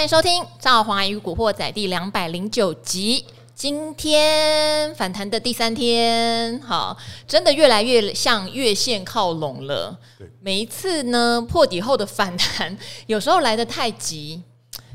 [0.00, 3.22] 欢迎收听《赵华与古惑仔》第两百零九集。
[3.54, 6.96] 今天反弹的第三天，好，
[7.28, 9.94] 真的越来越向月线靠拢了。
[10.40, 12.74] 每一次呢破底后的反弹，
[13.08, 14.42] 有时候来的太急，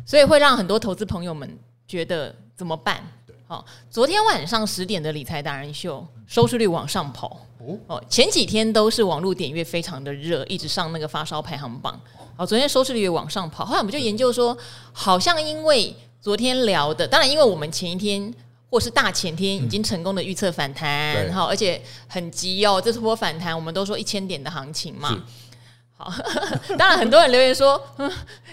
[0.07, 1.55] 所以会让很多投资朋友们
[1.87, 3.03] 觉得怎么办？
[3.47, 7.45] 好，昨天晚上十点的理财达人秀收视率往上跑
[7.85, 12.01] 哦，前几天都是网络点阅非常的热，一直上那个发烧排行榜。
[12.37, 14.57] 好，昨天收视率也往上跑，后来我们就研究说，
[14.91, 18.33] 好像因为昨天聊的，当然因为我们前一天
[18.69, 25.17] 或是大前天已经成功的预测反弹，好，而且很急哦，这波反弹我们都说一千点的行情嘛。
[25.97, 26.11] 好，
[26.77, 27.81] 当然很多人留言说，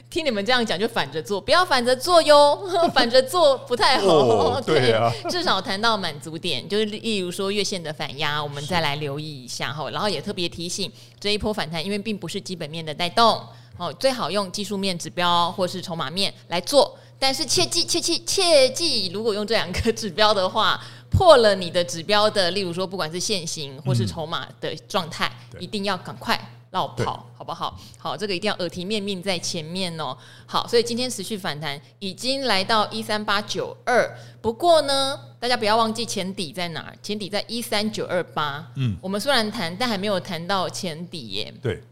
[0.08, 2.56] 听你们这样讲就反着做，不要反着做哟，
[2.94, 4.06] 反着做不太好。
[4.06, 9.90] 哦、对，对啊，至少谈到满足点，就是例如说月线的反压，我们再来留意一下哈。
[9.90, 13.44] 然后也特别提醒，这一波反弹因为并不是基本面的带动。
[13.82, 27.76] 哦，最好用技术面指标或是筹码面来做，但是切记切记切记，如果用这两个指标的话，破了你的指标的，例如说不管是现行或是筹码的状态，嗯、一定要赶快绕跑，好不好？
[27.98, 30.16] 好，这个一定要耳提面命在前面哦。
[30.46, 34.08] 好，所以今天持续反弹，已经来到一三八九二，
[34.40, 38.64] 不过呢，大家不要忘记前底在哪儿，前底在一三九二八。
[38.76, 41.52] 嗯，我们虽然谈，但还没有谈到前底耶。
[41.60, 41.82] 对。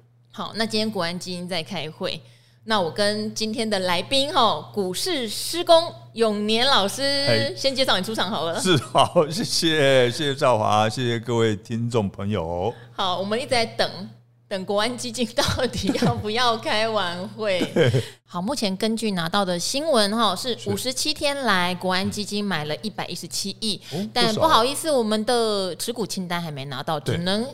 [0.41, 2.19] 好，那今天国安基金在开会，
[2.65, 8.59] 那我跟今天的来宾哈，股市施工永年老师，先介绍你出场好了。
[8.59, 12.73] 是好，谢谢谢谢赵华，谢谢各位听众朋友。
[12.91, 14.09] 好，我们一直在等
[14.49, 17.61] 等国安基金到底 要不要开完会。
[18.25, 23.79] 好，目前根据拿到的新闻哈，是五十七天来国安基金买了一百一十七亿，
[24.11, 27.47] 但不好意思，我们的持股清单还没拿到，只能。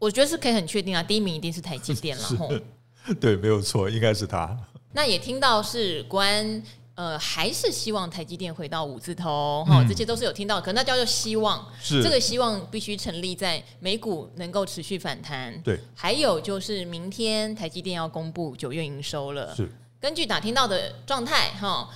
[0.00, 2.50] 我觉得是可以很确定啊，第一名一定是台积电了吼。
[3.20, 4.58] 对，没有错，应该是他。
[4.92, 6.62] 那也听到是国安，
[6.94, 11.64] 呃，还是希望台积电回到五字头哈，嗯、这些都是有听到，可能那叫做希望。
[11.80, 15.56] 是这个希望必须成立在美股能够持续反弹。
[15.62, 19.54] 对，还有就是明天台积电要公布九月营收了。
[19.54, 21.88] 是，根据打听到的状态哈，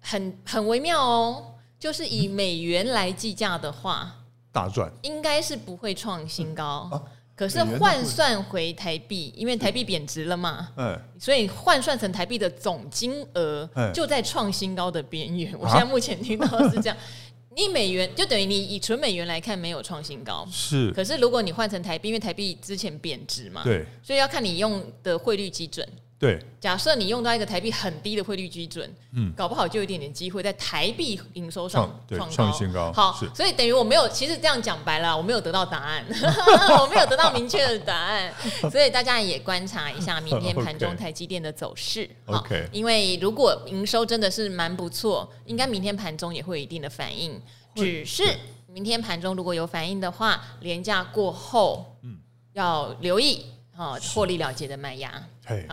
[0.00, 4.14] 很很微妙哦，就是以美元来计价的话，
[4.52, 7.08] 大赚应该是不会创新高。
[7.36, 15.52] 可是换算回台币，因为台币贬值了嘛，嗯，所以换算成台币的总金额就在创新高的边缘。
[15.58, 16.96] 我现在目前听到的是这样，
[17.56, 20.92] 你美元就等于你以纯美元来看没有创新高，是。
[20.92, 25.86] 可是如果你换成台币，因为台币之前贬值嘛，对，所以要看你用的汇率基准。
[26.24, 32.90] 对，假设你用到一个台币很低的汇率基准，嗯，搞不好就有一点点机会在台币营收上创创新高。
[32.92, 36.02] 好，所以等于我没有，其实这样讲白了，我没有得到答案，
[36.80, 38.32] 我没有得到明确的答案，
[38.70, 42.08] 所以大家也观察一下明天盘中台积电的走势。
[42.24, 47.38] OK，因为如果营收真的是蛮不错，应该明天盘中也会有一定的反应。
[47.74, 48.24] 只是
[48.68, 52.16] 明天盘中如果有反应的话，廉价过后，嗯，
[52.54, 53.44] 要留意。
[53.76, 55.12] 好，获利了结的卖压，
[55.44, 55.66] 嘿，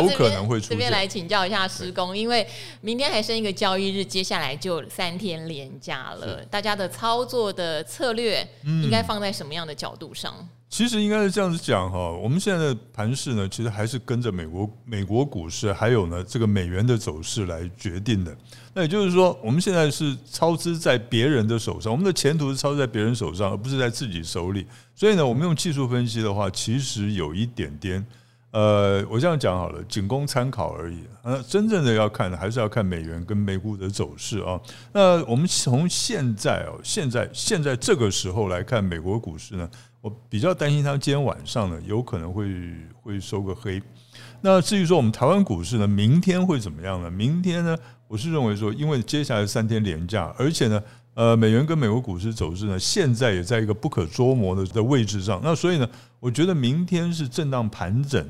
[0.00, 0.70] 有可能会出现。
[0.70, 2.44] 这边来请教一下施工，因为
[2.80, 10.48] 明天还剩一个交易日，接下来就三天连假了，大家的操作的策略应该放在什么样的角度上？
[10.74, 18.36] 其实应该是这样子讲哈，我们现在的盘势呢，其实还是跟着美国美国股市，还有呢这个美元的走势来决定的。
[18.74, 24.66] 那也就是说，我们现在是操之在别人的手上，我们的前途是操在别人手上，而不是在自己手里。
[24.96, 28.04] 所以呢，我们用技术分析的话，其实有一点点，
[28.50, 31.04] 呃，我这样讲好了，仅供参考而已。
[31.22, 34.60] 呃，真正的要看的还是要看美元跟美股的走势啊。
[34.92, 39.70] 那我们从现在哦，现在现在这个时候来看美国股市呢，
[40.04, 42.46] 我比较担心他今天晚上呢有可能会
[43.00, 43.82] 会收个黑。
[44.42, 47.10] 那至于说我们台湾股市呢，明天会怎么样呢？
[47.10, 47.74] 明天呢？
[48.06, 50.82] 我是认为说，因为接下来三天连假，而且呢，
[51.14, 55.40] 呃，美元跟美国股市走势呢，现在也在一个不可捉摸的的位置上。
[55.42, 55.88] 那所以呢，
[56.20, 58.28] 我觉得明天是震荡盘整，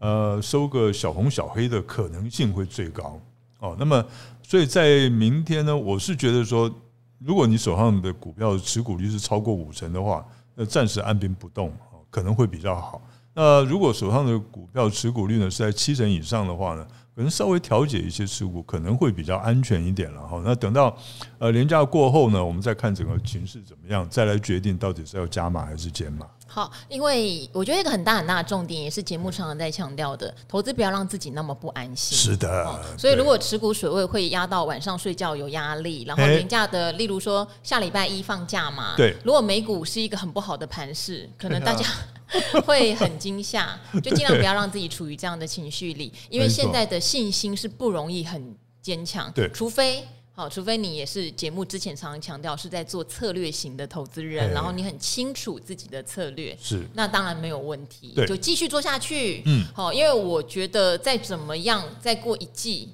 [0.00, 3.20] 呃，收个小红小黑的可能性会最高。
[3.58, 4.02] 哦，那么
[4.42, 6.74] 所以在明天呢，我是觉得说，
[7.18, 10.24] 如果你手上的股票持股率是超过五成的话，
[10.64, 11.72] 暂时按兵不动
[12.10, 13.00] 可能会比较好。
[13.34, 16.86] 那如果手上的股票持股率呢是在七成以上的话呢，
[17.20, 20.40] 可能稍微调节一些持股可能会比较安全一点了哈。
[20.42, 20.96] 那等到
[21.38, 26.26] 呃连假过后呢，我们再看整个情势怎么样，再来决定到底是要加码还是减码。
[26.46, 32.16] 好，因为我觉得一个很大很大的重点，也是节目常常在强调的，投资不要让自己那么不安心。
[32.16, 41.84] 是的，所以如果持股水位会压到晚上睡觉有压力，然后连假的，例如说下礼拜一放假嘛，对，如果美股是一个很不好的盘势，可能大家。
[42.64, 49.32] 会很惊吓，就尽量不要让自己处于这样的情绪里，因为现在的信心是不容易很坚强。
[49.32, 50.04] 对，除非。
[50.32, 59.42] 好，除非你也是节目之前常常强调是在做策略型的投资人，然后你很清楚自己的策略，是那当然没有问题，对，就继续做下去。
[59.44, 62.88] 嗯，好，因为我觉得再怎么样，再过一季。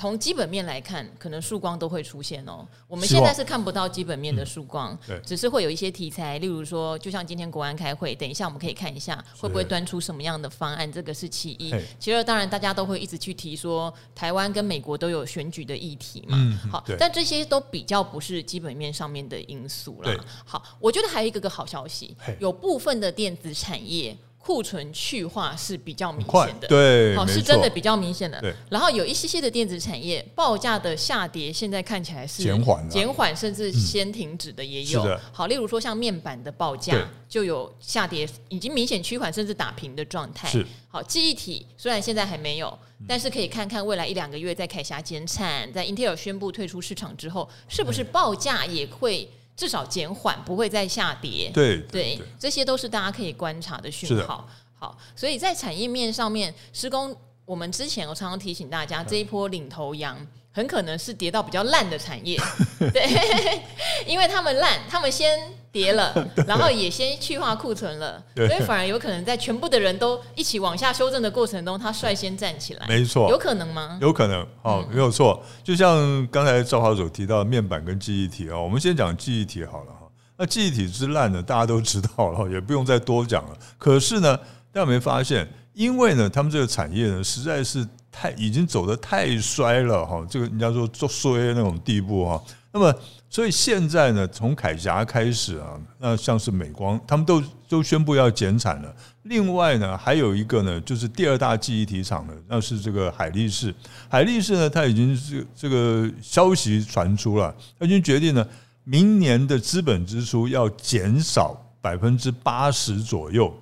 [0.00, 2.66] 从基本面来看，可能曙光都会出现哦。
[2.88, 11.74] 我们现在是看不到基本面的曙光，嗯，只是会有一些题材，例如说，就像今天国安开会，等一下我们可以看一下会不会端出什么样的方案，这个是其一。
[11.98, 16.38] 其二，当然大家都会一直去提说，台湾跟美国都有选举的议题嘛。
[16.40, 20.24] 嗯，好，但这些都比较不是基本面上面的因素了。
[20.46, 24.16] 好，我觉得还有一个个好消息，有部分的电子产业。
[24.42, 28.42] 库存去化是比较明显的，对，好，是真的比较明显的。
[28.70, 35.02] 然后有一些些的电子产业报价的下跌，现在看起来是减缓，减缓甚至先停止的也有。
[35.04, 40.48] 嗯、好，例如说像面板的报价就有下跌，已经明显趋缓甚至打平的状态。
[40.48, 42.76] 是，好，记忆体虽然现在还没有，
[43.06, 49.28] 但是可以看看未来一两个月在凯霞减产，在英特尔宣布退出市场之后，是不是报价也会。
[49.60, 51.50] 至少减缓，不会再下跌。
[51.52, 54.48] 对对，对，这些都是大家可以观察的讯号。
[54.78, 57.14] 好，所以在产业面上面，施工
[57.44, 60.16] 我们之前我常常提醒大家，这一波领头羊
[60.50, 62.40] 很可能是跌到比较烂的产业。
[62.90, 63.62] 对，
[64.06, 65.59] 因为他们烂，他们先。
[65.72, 66.12] 跌了，
[66.46, 72.86] 然后也先去化库存了，所以反而有可能在全部的人都一起往下修正的过程中，他率先站起来。
[72.88, 73.98] 没错，有可能吗？
[74.00, 75.40] 有可能，好、哦，没有错。
[75.62, 80.08] 就像刚才赵华所提到的面板跟记忆体啊，我们先讲记忆体好了哈。
[80.36, 83.56] 那记忆体之烂呢，大家都知道了， 也不用再多讲了。
[83.78, 84.36] 可是呢，
[84.72, 92.42] 大家没发现，因为呢，他们这个产业呢，实在是太已经走得太衰了哈，这个人家说做衰那种地步哈。
[92.72, 92.92] 那么。
[93.32, 98.92] 所以现在呢，从凯霞开始啊，那像是美光，他们都都宣布要减产了。
[99.22, 103.72] 另外呢，还有一个呢，就是第二大记忆体厂呢，那是这个海力士。
[104.08, 108.44] 海力士呢，它已经是这个消息传出了，他已经决定了
[108.82, 113.54] 明年的资本支出要减少百分之八十左右。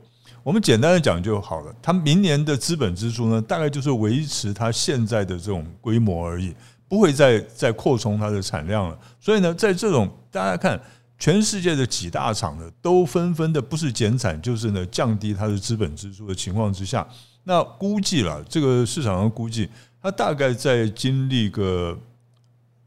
[0.43, 6.55] 我们简单的讲就好了，它明年的资本支出呢，大概就是维持它现在的这种规模而已。
[6.89, 10.81] 不会再再扩充它的产量了，所以呢，在这种大家看，
[11.19, 17.07] 全世界的几大厂呢，都纷纷的不是减产，就是呢降低它的资本支出的情况之下，
[17.45, 19.69] 那估计了这个市场上估计，
[20.01, 21.99] 它大概在经历个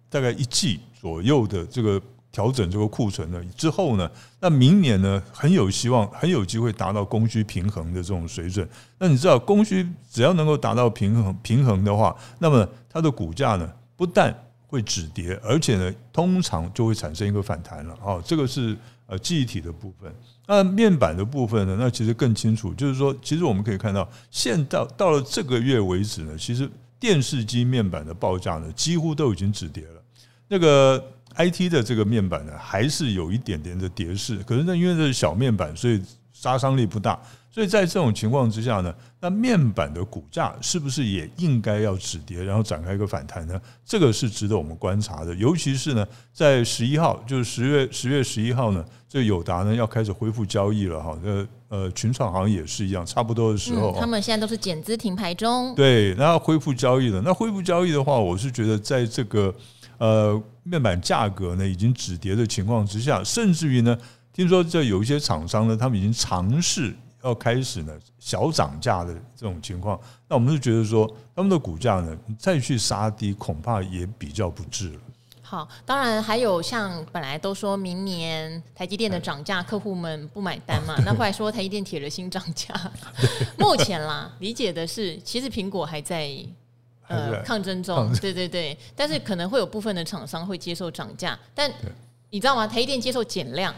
[0.10, 2.02] 大概一季左右的这个
[2.32, 4.10] 调整这个库存呢之后呢，
[4.40, 8.68] 那明年呢很有希望，很有机会达到供需平衡的这种水准。
[8.98, 13.72] 那你知道，供需只要能够达到平衡平衡的话，那么它的股价呢？
[14.02, 17.96] 不但会止跌，而且呢，通常就会产生一个反弹了。
[18.04, 18.76] 哦，这个是
[19.06, 20.12] 呃记忆体的部分。
[20.48, 21.78] 那面板的部分呢？
[21.80, 26.68] 那其实更清楚，就是说，其实我们可以看到，现到到了这个月为止呢，其实
[27.00, 30.02] 电视机面板的报价呢，几乎都已经止跌了。
[30.48, 31.00] 那个
[31.36, 36.02] IT 的这个面板呢，还是有一点点的跌势，可是呢，因为这是小面板，所以
[36.34, 37.22] 杀伤力不大。
[37.54, 43.60] 所以在这种情况之下呢，那面板的股价是不是也应该要止跌，然后展开一个反弹呢？
[43.86, 45.36] 这个是值得我们观察的。
[45.36, 51.18] 尤其是呢，在十一号，就是十月十月十一号呢，这友达呢要开始恢复交易了哈。
[51.26, 55.76] 呃呃，群创好像也是一样，差不多的时候，他们现在都是减资停牌中。
[55.76, 57.22] 对，那要恢复交易了。
[57.22, 59.54] 那恢复交易的话，我是觉得在这个
[59.98, 63.98] 呃面板价格呢已经止跌的情况之下，甚至于呢，
[64.32, 66.96] 听说这有一些厂商呢，他们已经尝试。
[67.24, 75.00] 要开始呢小涨价的这种情况，那我们是觉得说他们的股价呢再去杀低，恐怕也比较不智了。
[75.42, 82.74] 好，当然还有像本来都说明年台积电的涨价，客户们不买单嘛， 那后来说台积电铁了心涨价。
[83.58, 86.34] 目前啦，理解的是，其实苹果还在
[87.08, 91.70] 呃抗争中，对对对，但是可能会有部分的厂商会接受涨价，但
[92.30, 92.66] 你知道吗？
[92.66, 93.76] 台积电接受减量。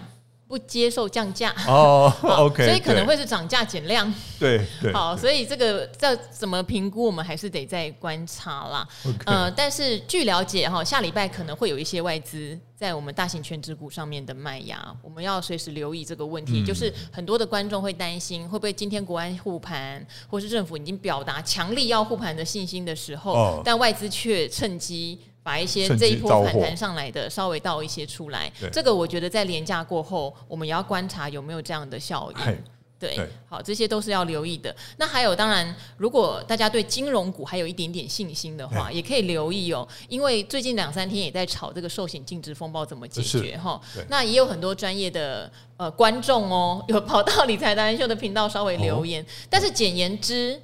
[0.53, 4.93] 不接受降价哦， OK，所以可能会是涨价减量，对对。
[4.93, 8.87] 好，所以这个要怎么评估，我们还是得再观察啦。
[9.25, 16.63] 呃，但是据了解哈，下礼拜可能会有一些外资在我们大型全值股上面的卖压，我们要随时留意这个问题。
[16.63, 25.17] 就是很多的观众会担心，会不会今天国安护盘，或是政府已经表达强力要护盘的信心的时候，但外资却趁机。
[25.43, 32.57] 把一些这一波反弹上来的稍微倒一些出来，这个我觉得在廉价过后，我们也要观察有没有这样的效应。
[32.99, 33.19] 对，
[33.49, 34.73] 好，这些都是要留意的。
[34.95, 39.85] 那还有，当然，如果大家对金融股还有一点点信心的话，也可以留意哦。
[40.07, 43.81] 因为最近两三天也在炒这个寿险净值风暴怎么解决哈。
[44.07, 49.25] 那也有很多专业的呃观众哦， 有跑到理财达人秀的频道稍微留言。
[49.49, 50.57] 但是简言之，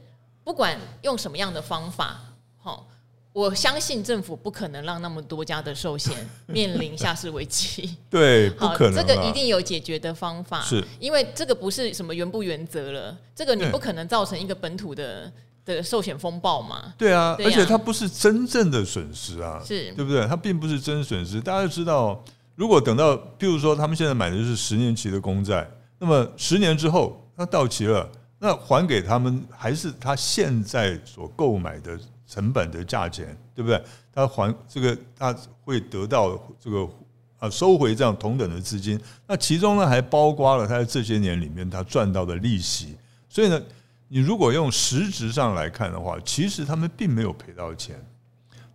[0.46, 2.22] 不管用什么样的方法，
[3.40, 6.14] 我相信政府不可能让那么多家的寿险
[6.48, 7.96] 面临下市危机。
[8.10, 8.96] 对，不可能。
[8.96, 15.32] 这个一定有解决的方法，是因为这个不是什么原不原则了，这个你不可能造成一个本土的
[15.64, 16.94] 的寿险风暴嘛。
[16.98, 20.28] 对啊，而且它不是真正的损失啊，是对不对？
[20.28, 21.40] 它并不是真损失。
[21.40, 22.22] 大家知道，
[22.56, 25.66] 如果等到，譬如说，他们现在买的是十年期的公债，
[25.98, 31.98] 那么十年之后它到期了，那还给他们还是他现在所购买的。
[32.30, 33.84] 成本的价钱，对不对？
[34.14, 36.88] 他还这个，他会得到这个
[37.40, 39.00] 啊，收回这样同等的资金。
[39.26, 42.96] 那其中呢，还包括了他在这些年里面他赚到的利息。
[43.28, 43.60] 所以呢，
[44.10, 47.96] 你如果用实质上来看的话，其实他们并没有赔到钱，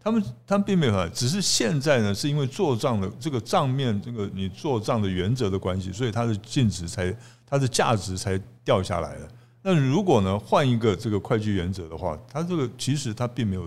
[0.02, 9.28] 他们他们并没有，只是现在呢，是因为做账的这个账面，这个你做账的原则的关系，所以它的净值才它的价值才掉下来了。
[9.66, 13.66] 那如果呢，换一个这个会计原则的话，它这个其实它并没有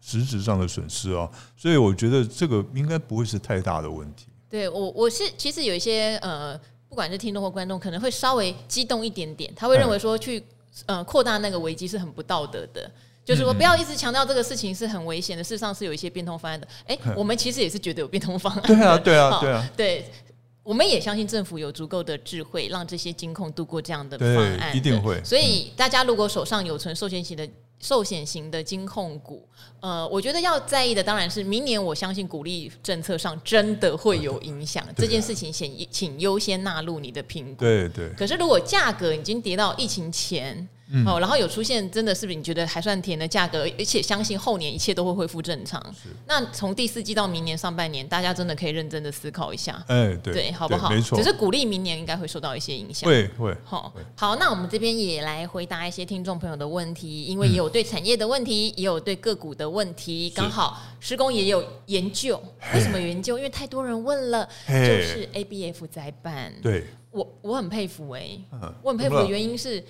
[0.00, 4.26] 实质上的损失哦，所以我觉得这个应该不会是太大的问题。
[4.48, 6.58] 对我，我是其实有一些呃，
[6.88, 10.42] 不管是听众或观众，可能会稍微激动一点点，他会认为说去
[10.86, 12.90] 呃扩大那个危机是很不道德的，
[13.22, 16.66] 就是说不要一直强调这个事情是很危险的，事实上是有一些变通方案的。
[16.86, 18.62] 哎，我们其实也是觉得有变通方案。
[18.62, 20.10] 对啊，对啊， 对啊，对。
[20.68, 24.76] 我们也相信政府有足够的智慧，让这些金控度过这样的方案。
[24.76, 25.18] 一定会。
[25.24, 27.48] 所以大家如果手上有存寿险型的
[27.80, 29.48] 寿险型的金控股，
[29.80, 34.86] 呃，我觉得要在意的当然是明年，我相信鼓励政策上真的会有影响。
[34.94, 37.64] 这件事情请请优先纳入你的评估。
[37.64, 38.10] 对对。
[38.10, 40.68] 可是如果价格已经跌到疫情前。
[40.90, 45.82] 嗯、哦，然后有出现真的是不是你觉得还算甜的价格，而且相信后年一切都会恢复正常。
[46.26, 49.82] 那从第四季到明年上半年，大家真的可以认真的思考一下。
[49.88, 50.88] 哎，对，对，好不好？
[50.88, 51.18] 没错。
[51.18, 53.08] 只是鼓励明年应该会受到一些影响。
[53.08, 53.54] 会会。
[53.64, 60.30] 好，好，那我们这边也来回答一些听众朋友的问题，因为也有对产业的问题，也有对个股的问题。
[60.34, 62.42] 刚好施工也有研究，
[62.74, 63.36] 为什么研究？
[63.36, 66.52] 因为太多人问了，就是 ABF 在办。
[66.62, 68.44] 对，我我很佩服哎、欸，
[68.82, 69.84] 我很佩服的原因是。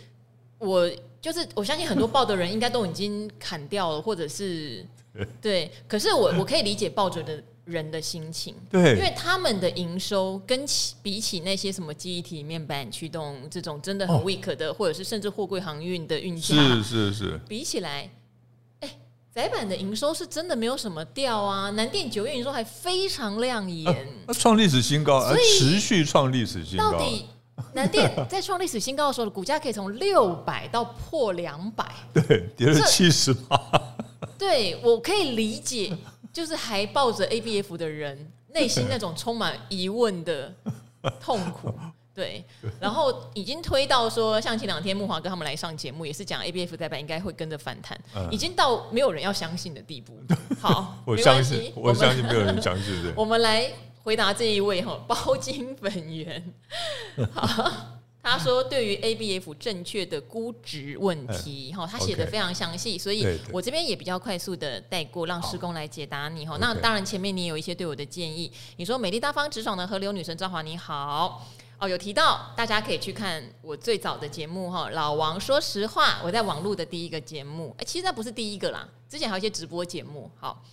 [0.58, 4.84] 我就是我相信很多抱的人应该都已经砍掉了，或者是
[5.40, 5.70] 对。
[5.86, 18.10] 可是我我可以理解抱着的人的心情， 对，因为他们的营收跟起比起那些什么记忆体面板驱动这种真的很 weak 的，或者是甚至货柜航运的运价，是是是，比起来，
[18.80, 18.90] 哎，
[19.30, 21.70] 载板的营收是真的没有什么掉啊。
[21.70, 26.92] 南电九月营收还非常亮眼，那创历史新高，而持续创历史新高。
[26.92, 27.26] 到底
[27.74, 33.60] 南电在创历史新高的时候，股价可以从六百到破两百，对，跌了七十八。
[34.38, 35.96] 对，我可以理解，
[36.32, 40.52] 就是还抱着 ABF 的人内心那种充满疑问的
[41.20, 41.74] 痛苦。
[42.14, 42.44] 对，
[42.80, 47.96] 然后已经推到说，像前两天木华哥他们来上节目，也是讲 ABF 代板应该会跟着反弹，
[48.30, 50.18] 已经到没有人要相信的地步。
[50.60, 53.02] 好，我相信，我相信没有人相信。
[53.02, 53.70] 对，我们来。
[54.08, 56.42] 回答这一位哈， 包金粉圆，
[57.30, 66.56] 好，他说对于 ABF 正确的估值问题哈，他写的非常详细，所以我这边也比较快速的带过，让施工来解答你哈。
[66.58, 71.46] 那当然前面你有一些对我的建议，你说美丽大方直爽的河流女神赵华你好。
[71.78, 80.64] 哦，有提到大家可以去看我最早的节目哈，老王说实话，我在网络的第一个节目，哎，其实那不是第一个啦，之前还有一些直播节目，好。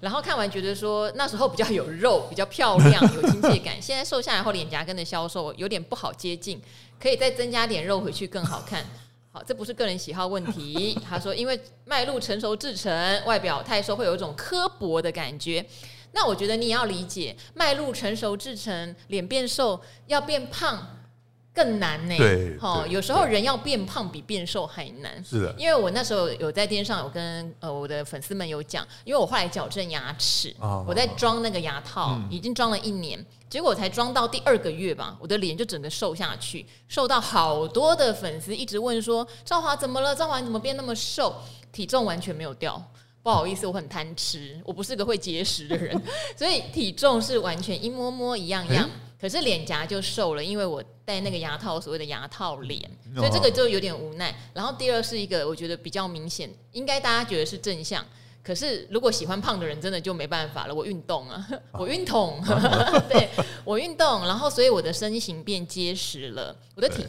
[0.00, 3.80] 然后看完觉得说那时候比较有肉，比较漂亮， 有亲切感。
[3.80, 6.60] 现在瘦下来后脸颊跟的消瘦有点不好接近，
[6.98, 8.84] 可以再增加点肉回去更好看。
[9.32, 10.98] 好，这不是个人喜好问题。
[11.08, 15.64] 他说因为迈入成熟制成，外表太瘦会有一种刻薄的感觉。
[16.12, 20.96] 那我觉得你也要理解，迈入成熟制成，脸变瘦要变胖。
[21.52, 25.22] 更难呢、欸，对，好，有时候人要变胖比变瘦还难。
[25.24, 40.14] 是的，因为我那时候有在电视上有跟呃我的粉丝们有讲，因为我后来矫正牙齿，哦、我在装那个牙套，嗯、已经装了一年，结果我才装到第二个月吧，我的脸就整个瘦下去，瘦到好多的粉丝一直问说：“赵华怎么了？
[40.14, 41.34] 赵华你怎么变那么瘦？
[41.72, 42.80] 体重完全没有掉。”
[43.22, 46.00] 不好意思，我很贪吃，我不是个会节食的人，
[46.36, 48.84] 所以体重是完全一摸摸一样样。
[48.84, 52.80] 欸可是脸颊就瘦了，因为我戴那个牙套，所谓的牙套脸，
[53.14, 54.34] 所以这个就有点无奈。
[54.54, 58.02] 然后第二是一个我觉得比较明显，应该大家觉得是正向。
[58.42, 60.74] 可是如果喜欢胖的人，真的就没办法了。
[60.74, 61.46] 我运动啊，
[61.78, 62.42] 我运动，
[63.10, 63.28] 对
[63.62, 67.04] 我运动，然后所以我的身形变结实了，我的体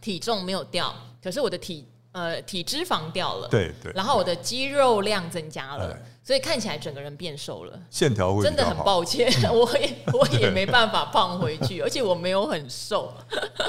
[0.00, 1.84] 体重没有掉，可是我的体。
[2.16, 5.94] 呃，体脂肪掉了，对对，然后我的肌肉量增加了，
[6.24, 13.12] 所以看起来整个人变瘦了，线条会真的很抱歉， 我也 我也没办法胖回去，而且我没有很瘦，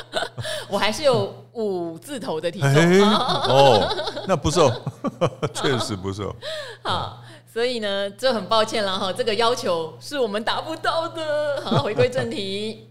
[0.71, 4.71] 我还是有五字头的体重哦，那不瘦，
[5.53, 6.33] 确实不瘦。
[6.83, 11.61] 好，所以呢，这很抱歉了哈，这个要求是我们达不到的。
[11.65, 12.89] 好，回归正题，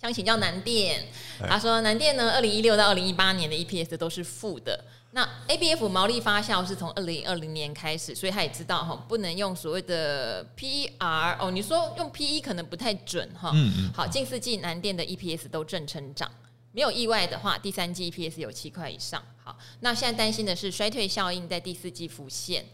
[0.00, 1.06] 想请教南电，
[1.48, 4.84] 他说南电呢，二零一六到二零一八年的 EPS 都是负的。
[5.12, 11.52] 那 ABF 毛利发酵是从二零二零年开始，所以他也知道哈，不能用所谓的 PER 哦。
[11.52, 13.52] 你说用 PE 可能不太准哈。
[13.54, 13.92] 嗯嗯。
[13.94, 16.28] 好，近四季南电的 EPS 都正成长，
[16.72, 19.22] 没有意外的话，第三季 EPS 有七块以上。
[19.44, 22.66] 好，那现在担心的是衰退效应在第四季浮现，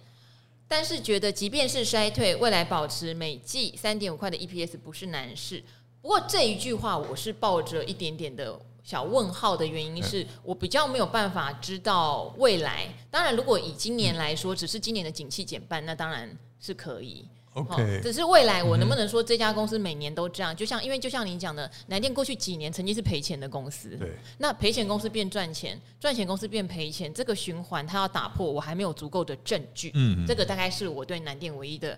[0.66, 5.62] 但是觉得即便是衰退，未来保持每季三点五块的 EPS 不是难事。
[6.02, 8.58] 不过这一句话我是抱着一点点的。
[8.82, 12.88] 小问号的原因是我比较没有办法知道未来。
[13.08, 16.28] 当然，如果以今年来说，只是今年的景气减半，那当然
[16.58, 17.28] 是可以。
[17.52, 20.56] OK，只是未来我能不能说这家公司每年都这样？
[20.56, 29.92] 就像因为就像你讲的，南电过去几年曾经是赔钱的公司，对，那赔钱公司变赚钱，赚钱公司变赔钱，这个循环它要打破，我还没有足够的证据。
[29.94, 31.96] 嗯，这个大概是我对南电唯一的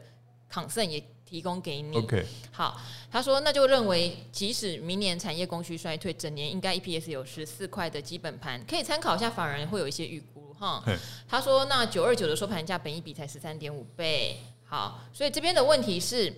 [0.52, 1.02] concern 也。
[1.32, 1.96] 提供给你。
[1.96, 2.78] OK，好，
[3.10, 10.84] 他说那就认为，即使明年产业供需衰退，整年应该 EPS 有十四块的基本盘，可以参考一下法人会有一些预估哈。
[11.26, 14.36] 他说那九二九的收盘价本一比才十三点五倍。
[14.66, 16.30] 好，所以这边的问题是，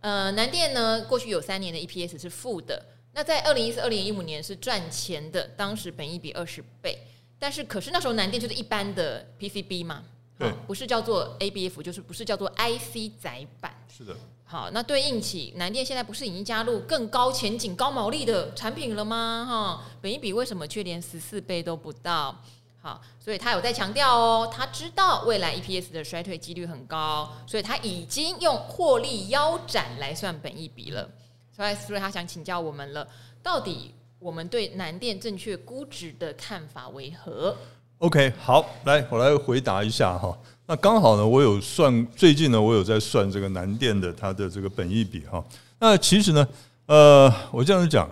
[0.00, 6.98] 呃，南电呢过去有三年的 EPS 是负的，那在二零一四、二零一五年是赚钱的，当时本一比二十倍，
[7.38, 10.02] 但是可是那时候南电就是一般的 PCB 嘛。
[10.42, 13.76] 哦、不是叫做 ABF，就是不是叫做 IC 载板。
[13.94, 14.16] 是的。
[14.50, 19.46] 好，那对应起南电现在不是已经加入更高前景、高毛利的产品了吗？
[19.48, 22.34] 哈，本一比为什么却连十四倍都不到？
[22.82, 31.08] 好，所以他有在强调哦，他知道未来 EPS 的衰退几率很高，所以他已经用获利腰斩来算本一比了。
[31.54, 33.06] 所以，所以他想请教我们了，
[33.44, 37.56] 到底我们对南电正确估值的看法为何
[37.98, 40.36] ？OK，好，来，我来回答一下哈。
[40.70, 45.44] 那刚好呢，我有算，最近呢，我有在算这个南电的它的这个本益比哈。
[45.80, 46.46] 那其实呢，
[46.86, 48.08] 呃，我这样子讲，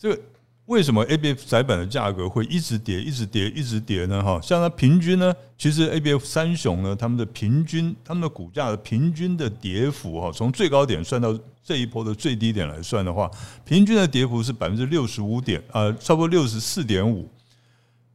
[0.00, 0.18] 这个
[0.64, 4.22] 为什么 ABF 载板的价格会一直跌，一直跌，一直跌呢？
[4.22, 13.30] 哈，像它平均呢，其实 ABF 三雄呢，他们的平均，他们的股价的平均的跌幅哈，从最高点算到这一波的最低点来算的话，
[13.66, 17.28] 平均的跌幅是百分之六十五点，呃，差不多六十四点五，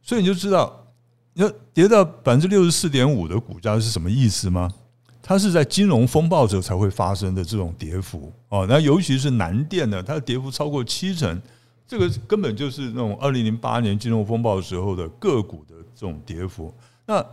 [0.02, 0.82] 所以你就知道。
[1.36, 4.70] 要跌到百分之六十四点五的股价是什么意思吗？
[5.22, 8.66] 它是在金融风暴时候才会发生的这种跌幅哦。
[8.70, 11.42] 那尤其是南电呢，它的跌幅超过七成，
[11.88, 16.74] 这个根本就是那种二零零八年金融风暴时候的个股的这种跌幅。
[17.08, 17.26] 那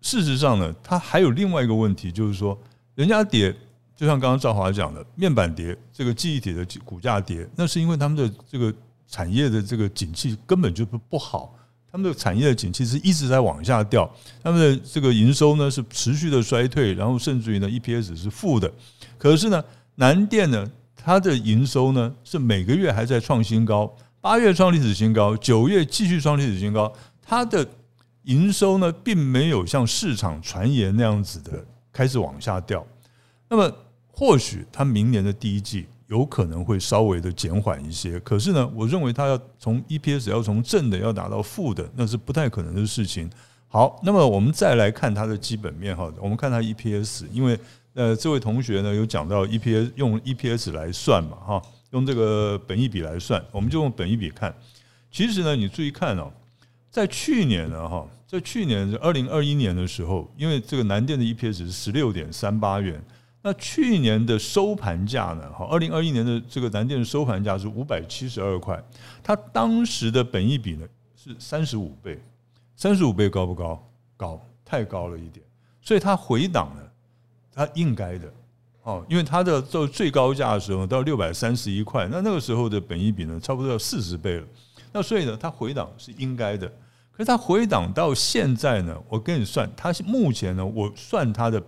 [0.00, 2.56] 事实上呢，它还有另外一个问题，就是说，
[2.94, 3.50] 人家跌，
[3.96, 8.72] 就像刚刚赵华讲的，面板跌，这个记忆体的股价跌，那是因为他们的这个
[9.08, 11.54] 产业的这个景气根本就不不好。
[11.94, 18.68] 他们的产业的景气是一直在往下掉，他们的这个营收呢是持续的衰退，然后甚至于呢 EPS 是负的。
[19.16, 19.62] 可是呢，
[19.94, 26.92] 南电呢，它的营收呢是每个月还在创新高，八月创历史新高，九月继续创历史新高。
[27.22, 27.64] 它的
[28.24, 32.84] 营收呢并没有像市场传言那样子的开始往下掉。
[33.48, 33.72] 那么
[34.10, 35.86] 或许它明年的第一季。
[36.14, 43.28] 有可能会稍微的减缓一些，可是呢，我认为它要从 EPS 要从正的要达到负的，那是不太可能的事情。
[43.66, 47.58] 好，那么我们再来看它的基本面哈，我们看它 EPS，因为
[47.94, 54.54] 呃，这位同学呢有讲到 EPS 用 EPS 来算嘛哈，用这个本益比来算，我们就用本益比看。
[55.10, 56.30] 其实呢，你注意看哦，
[56.92, 63.02] 在去年呢哈，在去年二零二一年的时候，因为这个南电的 EPS 是十六点三八元。
[63.46, 65.52] 那去年的收盘价呢？
[65.54, 68.82] 好，二零二一年的这个南电的收盘价是五百七十二块，
[69.22, 72.18] 它当时的本益比呢是三十五倍，
[72.74, 73.86] 三十五倍高不高？
[74.16, 75.44] 高，太高了一点，
[75.82, 76.92] 所以它回档了，
[77.52, 78.32] 它应该的，
[78.82, 84.46] 哦，因为它的到最高价的时候到六百三十一块，那那个时候的本益比呢差不多要四十倍了，
[84.90, 86.66] 那所以呢，它回档是应该的，
[87.12, 91.62] 可是它回档到现在呢，我跟你算，它是目前呢，我算它的。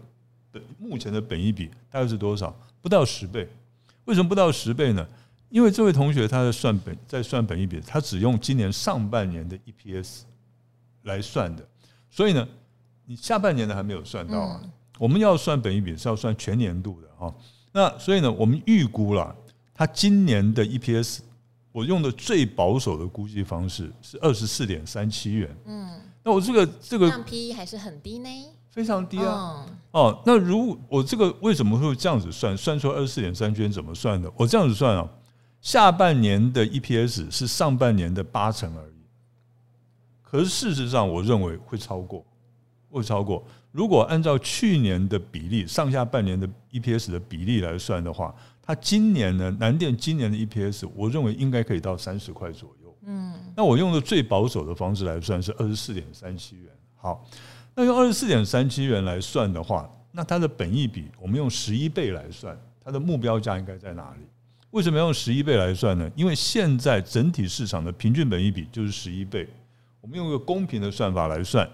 [0.78, 2.54] 目前的本益比大概是多少？
[2.80, 3.48] 不到十倍。
[4.04, 5.06] 为什么不到十倍呢？
[5.48, 10.22] 因为这位同学他在算本在算本益比，他只用今年上半年的 EPS
[11.02, 11.66] 来算的，
[12.10, 12.46] 所以呢，
[13.04, 14.60] 你下半年的还没有算到啊。
[14.98, 17.34] 我们要算本益比是要算全年度的哈。
[17.72, 19.34] 那所以呢，我们预估了
[19.72, 21.20] 他今年的 EPS，
[21.70, 25.56] 我用的最保守的估计方式是二十四点三七元。
[25.66, 28.28] 嗯，那我这个这个 PE 还是很低呢。
[28.76, 29.64] 非常低啊！
[29.92, 32.54] 哦，那如我这个为什么会这样子算？
[32.54, 34.30] 算出二十四点三圈怎么算的？
[34.36, 35.08] 我这样子算啊，
[35.62, 38.92] 下半年的 EPS 是上半年的八成而已。
[40.20, 42.22] 可是事实上，我认为会超过。
[42.90, 43.42] 会超过。
[43.72, 52.94] 如果按照去年的比例，上下半年的 EPS 的比例来算的话，它今年呢，南电今年的 EPS，我认为应该可以到三十块左右。
[53.06, 56.66] 嗯，那我用的最保守的方式来算是二十四点三七元。
[56.94, 57.24] 好，
[57.76, 64.26] 那用二十四点三七元来算的话，那它的本益比，我们用十一倍来算，它的目标价应该在哪里？
[64.70, 66.10] 为什么要用十一倍来算呢？
[66.16, 69.46] 因为现在整体市场的平均本益比就是十一倍。
[70.00, 71.68] 我们用一个公平的算法来算，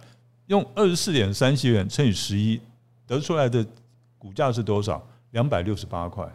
[0.46, 2.60] 用二十四点三七元乘以十一，
[3.06, 3.64] 得出来的
[4.18, 5.00] 股价是多少？
[5.30, 6.28] 两百六十八块。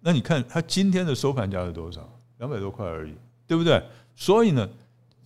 [0.00, 2.06] 那你看它今天的收盘价是多少？
[2.36, 3.14] 两百多块而已。
[3.46, 3.82] 对不对？
[4.14, 4.68] 所以呢，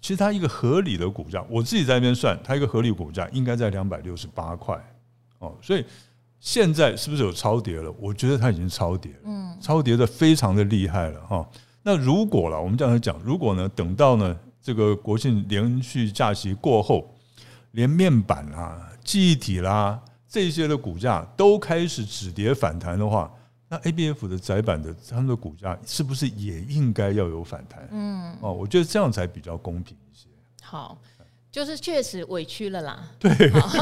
[0.02, 4.76] 其实它一个合理的股价，我自己在那边算，它一个合理股价应该在两百六十八块
[5.38, 5.56] 哦。
[5.62, 5.84] 所以
[6.40, 7.94] 现在是不是有超跌了？
[8.00, 11.48] 我觉得它已经超跌了，嗯，超跌的非常的厉害了哈。
[11.84, 17.14] 那如果了，我们这样讲，如果呢，等到呢这个国庆连续假期过后，
[17.70, 23.32] 连面板啦、记忆体啦这些的股价都开始止跌反弹的话。
[23.72, 27.88] 那 A B F 的窄板的他们的股价是不是也应该要有反弹？
[27.90, 30.28] 嗯，哦，我觉得这样才比较公平一些。
[30.62, 30.98] 好。
[31.52, 33.30] 就是确实委屈了啦，对，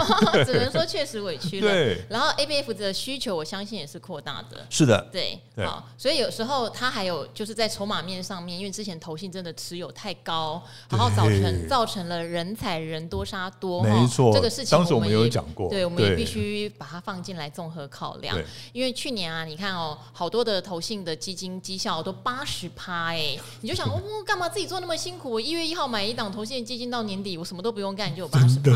[0.44, 1.70] 只能说确实委屈了。
[1.72, 4.66] 对，然后 ABF 的需求，我相信也是扩大的。
[4.68, 18.36] 是的，对，好，所以有时候它还有就是在筹码面上面，因为之前投信真的持有太高，然后造成造成了人踩人多杀多，没错，这个事情当时我们有讲过，对，我们也必须把它放进来综合考量。
[18.72, 25.30] 因为去年啊，你看哦，好多的投信的基金绩效都八十趴哎，你就想哦，干嘛自己做那么辛苦？
[25.30, 27.59] 我一月一号买一档投信基金到年底，我什么？
[27.60, 28.70] 都不用干就有八十趴，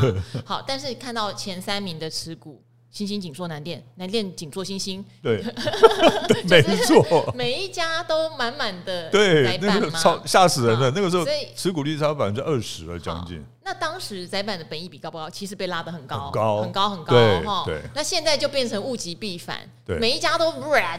[0.45, 2.63] 好，但是看到前三名的持股，
[2.95, 5.43] 欣兴、景硕、南电，南电、紧缩星星，对，
[6.49, 11.27] 没错，每一家都满满的，对，那个超吓死人了，那个时候
[11.57, 13.45] 持股率超百分之二十了，将近。
[13.65, 15.29] 那当时载板的本益比高不高？
[15.29, 16.31] 其实被拉得很高，
[16.63, 17.67] 很高，很高，哈。
[17.97, 19.59] 那现在就变成物极必反，
[19.99, 20.53] 每一家都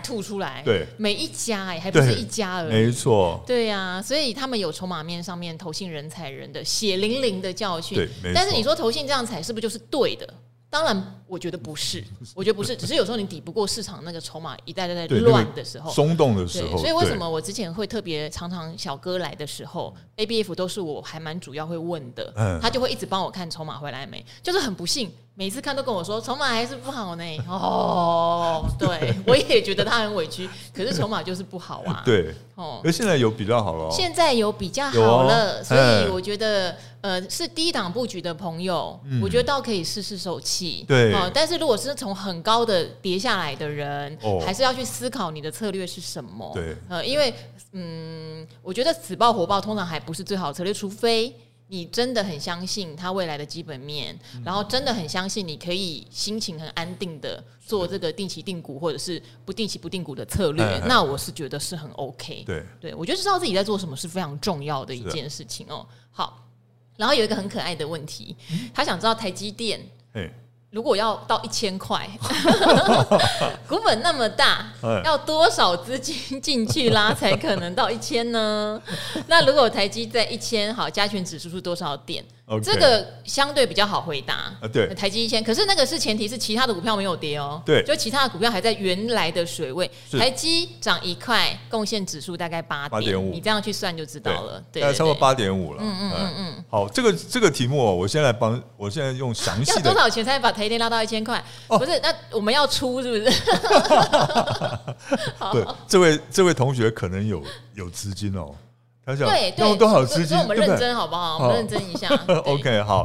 [0.03, 4.01] 吐出来，对，每一家哎，还不是一家而已，没错，对呀。
[4.01, 10.27] 所以他们有筹码面上面投信人踩人的血淋淋的教训，但是你说投信这样踩是不是就是对的？
[10.67, 12.03] 当然，我觉得不是，
[12.35, 16.77] 我觉得不是，只是有时候你抵不过市场那个筹码一代代在乱的时候，松动的时候。
[16.77, 25.11] 所以为什么我之前会特别常常小哥来的时候，ABF 都是我还蛮主要会问的，他就会一直帮我看筹码回来没，就是很不幸。
[25.37, 27.23] 每次看都跟我说筹码还是不好呢。
[27.49, 32.01] 哦，对， 我也觉得他很委屈，可是筹码就是不好啊。
[32.05, 33.91] 对，哦，那现在有比较好了。
[33.91, 40.85] 现在有比较好了，所以我觉得，呃，是低档布局的朋友，我觉得倒可以试试手气。
[40.87, 46.51] 对，但是如果是从很高的跌下来的人，还是要去思考你的策略是什么。
[46.53, 47.33] 对，呃，因为，
[47.71, 51.33] 嗯，我觉得死抱活爆通常还不是最好的策略，除非。
[51.67, 62.43] 你真的很相信它未来的基本面，然后真的很相信你可以心情很安定的做这个定期定股或者是不定期不定股的策略，那我是觉得是很 OK。
[62.45, 65.83] 对，对我觉得知道自己在做什么是非常重要的一件事情哦。
[66.11, 66.47] 好，
[66.97, 68.35] 然后有一个很可爱的问题，
[68.71, 69.81] 他想知道台积电。
[70.75, 72.05] 如果要到一千块，
[73.65, 74.65] 股本那么大，
[75.05, 78.77] 要多少资金进去拉才可能到一千呢？
[79.27, 82.21] 那如果台积在一千，好，加权指数是多少点.
[82.63, 84.35] 这个相对比较好回答。
[84.35, 87.59] 啊，对，台积一千，可是那个是前提是其他的股票没有跌哦。
[87.65, 89.89] 对，就其他的股票还在原来的水位。
[90.11, 94.63] 台积涨一块，贡献指数大概八点五，你这样去算就知道了。
[94.71, 95.81] 对，大概超过八点五了。
[95.81, 96.63] 嗯嗯嗯嗯。
[96.69, 99.89] 好，这个这个题目我先来帮，我现在用详细的。
[99.89, 101.43] 要多少钱才把台积电拉到一千块？
[101.67, 103.41] 哦，不是，那我们要出是不是？
[105.39, 108.53] 好对，这位这位同学可能有有资金哦。
[109.05, 110.35] 对，用多少资金？
[110.35, 111.37] 我们认真好不好？
[111.37, 112.09] 我们认真一下。
[112.45, 113.03] OK，好。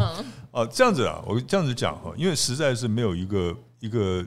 [0.51, 4.25] 哦，这样子啊，我这样子讲哈，因为实在是没有一个一个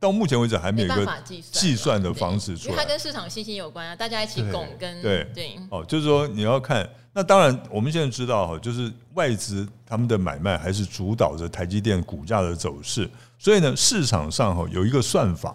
[0.00, 1.06] 到目前为止还没有一个
[1.50, 2.70] 计算的方式出来。
[2.70, 5.58] 因为它跟市场信心有关啊，大家一起拱跟对对。
[5.70, 13.10] 哦，就是说你要看，那当然我们现在知道哈，就是外资他们的买卖还是主导着台积电股价的走势。
[13.38, 15.54] 所以呢，市场上哈有一个算法，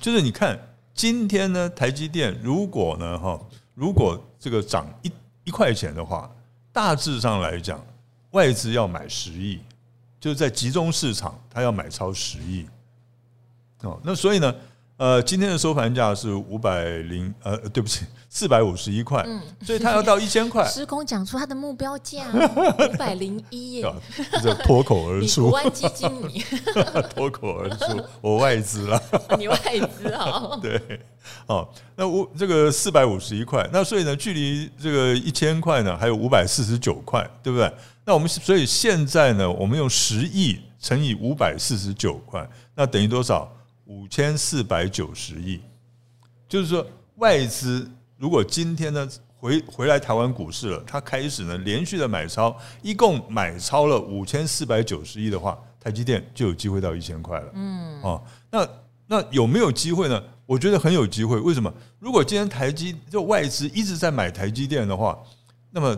[0.00, 0.58] 就是你看
[0.92, 3.40] 今天呢，台积电如果呢哈。
[3.80, 5.10] 如果这个涨一
[5.44, 6.30] 一块钱的话，
[6.70, 7.82] 大致上来讲，
[8.32, 9.58] 外资要买十亿，
[10.20, 12.66] 就是在集中市场，它要买超十亿。
[13.80, 14.54] 哦，那所以呢，
[15.00, 18.04] 呃，今天的收盘价是五百零，呃，对不起。
[18.28, 20.62] 四百五十一块，嗯，所以他要到一千块。
[20.68, 22.26] 师公讲出他的目标价
[22.92, 23.94] 五百零一耶，
[24.42, 25.48] 这脱口而出。
[25.48, 26.44] 国安基金，你
[27.14, 29.02] 脱口而出，我外资了。
[29.38, 29.56] 你外
[29.98, 30.58] 资啊？
[30.60, 30.78] 对，
[31.46, 37.72] 哦，那我这个四百五十一块，那所以呢，距离这个一千块呢，还有五百四十九块，对不对？
[38.04, 43.50] 那我们所以现在呢，我们用十亿乘以五百四十九块，那等于多少？
[43.90, 45.60] 五千四百九十亿。
[46.48, 57.50] 就是说，外资如果今天呢回回来台湾股市了，它开始呢连续的买超，一共买超了五千四百九十亿的话，台积电就有机会到一千块了。
[57.54, 58.68] 嗯，哦，那
[59.08, 60.22] 那有没有机会呢？
[60.46, 61.36] 我觉得很有机会。
[61.40, 61.72] 为什么？
[61.98, 65.18] 如果今天台积就外资一直在买台积电的话，
[65.72, 65.96] 那么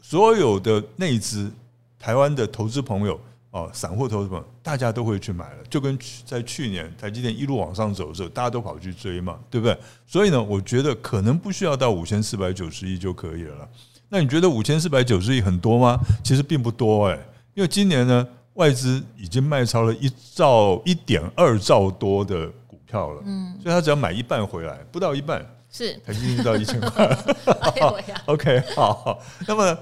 [0.00, 1.50] 所有的内资
[1.98, 3.20] 台湾的投资朋友。
[3.52, 9.78] 哦，散户投资者大家都会去买了，就跟在去年台积电一路往上走的时候，大家都跑去追嘛，对不对？
[10.06, 13.68] 所以呢，我觉得可能不需要到五千四百九十亿就可以了。
[14.08, 16.00] 那你觉得五千四百九十亿很多吗？
[16.24, 17.18] 其实并不多哎，
[17.52, 27.18] 因为今年呢，外资已经卖超了一兆一点二兆多的股票了，嗯，所以他只要买一半回来，不到一半是台积电就到一千块。
[28.24, 29.78] OK，好，那么。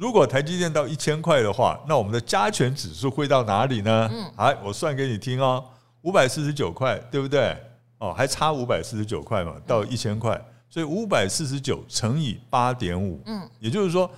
[0.00, 4.08] 如果台积电到一千块的话，那我们的加权指数会到哪里呢？
[4.10, 5.62] 嗯，好，我算给你听哦，
[6.00, 7.54] 五百四十九块，对不对？
[7.98, 14.10] 哦，还差五百四十九块嘛，到一千块，所以五百四十九乘以八点五，嗯，也就是说，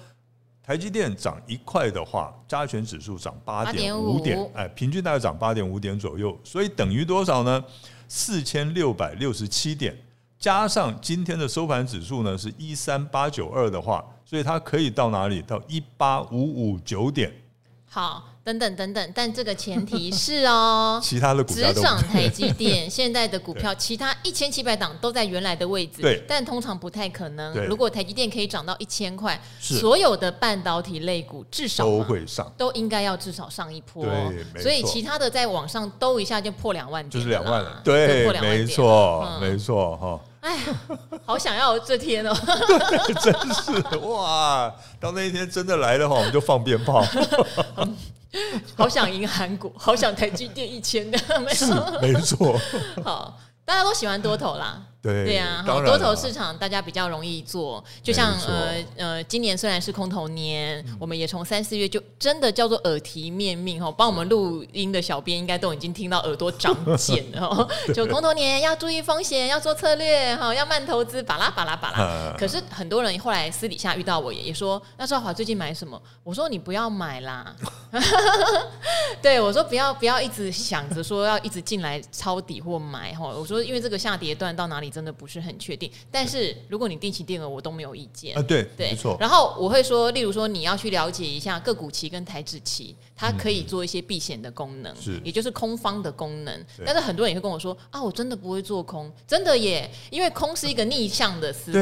[0.63, 7.61] 台积电涨一块的话，加权指数涨八点五点，哎，平均大概涨八点五点左右，所以等于多少呢？
[8.07, 9.99] 四千六百六十七点，
[10.39, 14.05] 加上今天的收盘指数呢是一三八九二的话。
[14.33, 15.43] 所以它可以到哪里？
[15.43, 17.31] 到一八五五九点。
[17.85, 26.01] 好，等等等等，但这个前提是哦， 其他的股票只涨台积电， 现在的股票其他一千七百档都在原来的位置。
[26.01, 27.55] 对，但通常不太可能。
[27.67, 34.07] 如果台积电可以涨到一千块，所有的半导体类股至少都会上，都应该要至少上一波。
[34.55, 37.83] 对，所以其他的在往上兜一下就破两万点，就是两万了。
[37.85, 40.19] 对，没错，没错，哈。
[40.43, 40.63] 哎呀，
[41.25, 42.35] 好想要这天哦！
[42.35, 44.73] 对，真是哇！
[44.99, 47.05] 到那一天真的来的话，我们就放鞭炮。
[48.77, 52.59] 好想赢韩国，好想台积电一千的，没错，没错。
[53.05, 54.83] 好，大家都喜欢多头啦。
[55.03, 72.37] 对对呀，多头市场大家比较容易做，就像呃呃，今年虽然是空头年，我们也从三四月就真的叫做耳提面命哈，帮我们录音的小编应该都已经听到耳朵长茧了， 就空头年要注意风险，要做策略哈，要慢投资，巴拉巴拉巴拉。
[72.39, 76.01] 可是很多人后来私底下遇到我也也说，那赵华最近买什么？
[76.23, 77.53] 我说你不要买啦，
[79.21, 84.92] 对我说不要不要一直想着说要一直进来抄底或买哈，我说因为这个下跌段到哪里？
[84.93, 88.43] 真的不是很确定，但是如果你定期定额，我都没有意见啊。
[88.43, 89.17] 对对，没错。
[89.19, 96.67] 然后我会说，例如说你要去了解一下个股期跟台指期，它可以做一些避险的功能，是，也就是空方的功能。
[96.85, 101.79] 但是很多人也会跟我说啊，我真的不会做空，真的耶，因为空是一个逆向的思考，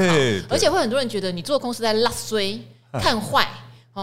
[0.49, 2.57] 而且会很多人觉得你做空是在拉衰
[2.92, 3.49] 看坏。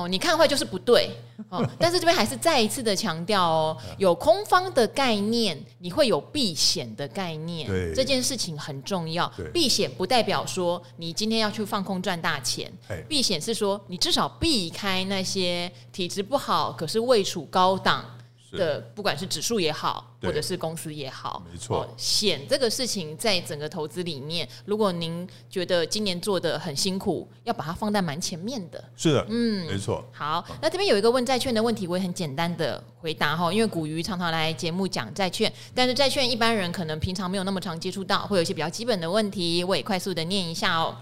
[0.03, 1.09] 哦，你看坏就是不对
[1.49, 9.31] 哦， 但是这边还是再一次的强调哦，有空方的概念，你会有避险的概念，这件事情很重要。
[9.53, 12.71] 避险不代表说你今天要去放空赚大钱，
[13.07, 18.05] 避险是说你至少避开那些体质不好，可是位处高档。
[18.51, 28.83] 的不管是指数也好，或者是公司也好，没错，险这个事情在整个投资里面，如果您觉得今年做的很辛苦，要把它放在蛮前面的。
[28.95, 30.03] 是的，嗯，没错。
[30.11, 40.95] 好，那这边有一个问债券的问题，我也很简单的回答哈，因为古鱼常常来节目讲债券，但是债券一般人可能平常没有那么常接触到，会有一些比较基本的问题，我也快速的念一下哦。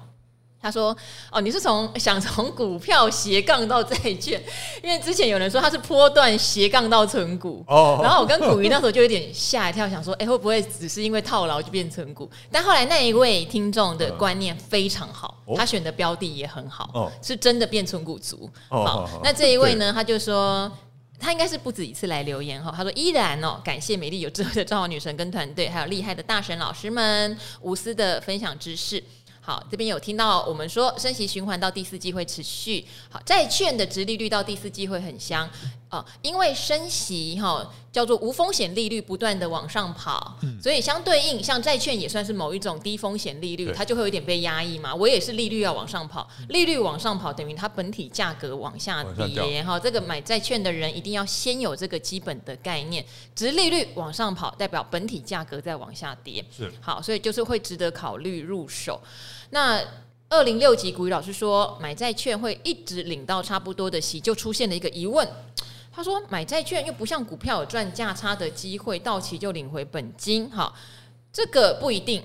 [0.61, 0.95] 他说
[1.31, 4.41] ：“哦，你是从想从股票斜杠到债券，
[4.81, 12.27] 因为之前有人说他是波段斜杠到存股，哦，然后我跟古鱼那时候就有点吓一跳，想说，哎，会不会只是因为套牢就变成股？
[12.51, 18.49] 但后来那一位听众的观念非常好，他选的标的也很好，是真的变存股族。
[18.67, 20.71] 好，那这一位呢，他就说
[21.19, 29.03] 他应该是不止一次来留言哈，他说依然哦，感谢美丽有智慧的赵华女神跟团队，还有厉害的大神老师们无私的分享知识。”
[29.45, 32.83] 好，这边有听到我们说升息循环到第四季会持续。
[33.11, 35.47] 好，债券的殖利率到第四季会很香
[35.89, 44.93] 啊，因为升息哈叫做无风险利率不断的往上跑，嗯、所以相对应像债券也算是某一种低风险利率，它就会有点被压抑嘛。
[44.93, 49.79] 我也是利率要往上跑，利率往上跑等于它本体价格往下跌哈。
[49.79, 56.43] 这个买债券的人一定要先有这个基本的概念，值利率往上跑代表本体价格在往下跌。
[56.51, 58.99] 是好，所以就是会值得考虑入手。
[59.51, 59.79] 那
[60.27, 65.25] 二零六级古语老师说，买债券会一直领到差不多的息，就出现了一个疑问。
[65.95, 70.49] 他说，买债券又不像股票有赚价差的机会，到期就领回本金。
[70.49, 70.73] 哈，
[71.31, 72.21] 这个不一定。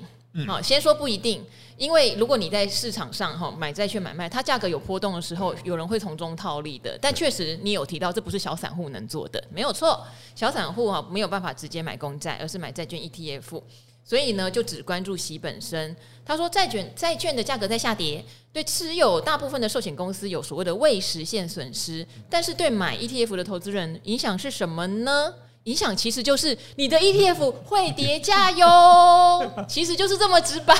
[0.47, 1.45] 好，先说不一定，
[1.77, 6.97] 因为如果你在市场上哈买债券买卖，它价格有波动的时候，有人会从中套利的。
[7.01, 10.05] 但确实你有提到，这不是小散户能做的，没有错。
[10.37, 13.61] 小散户哈没有办法直接买公债，而是买债券 ETF。
[14.05, 15.95] 所以呢，就只关注息本身。
[16.25, 25.33] 他说，债券债券的价格在下跌，对持有大部分的寿险公司有所谓的未实现损失，但是对买 ETF 的投资人影响是什么呢？
[25.65, 30.75] 影响其实就是你的 ETF 会跌价哟， 其实就是这么直白。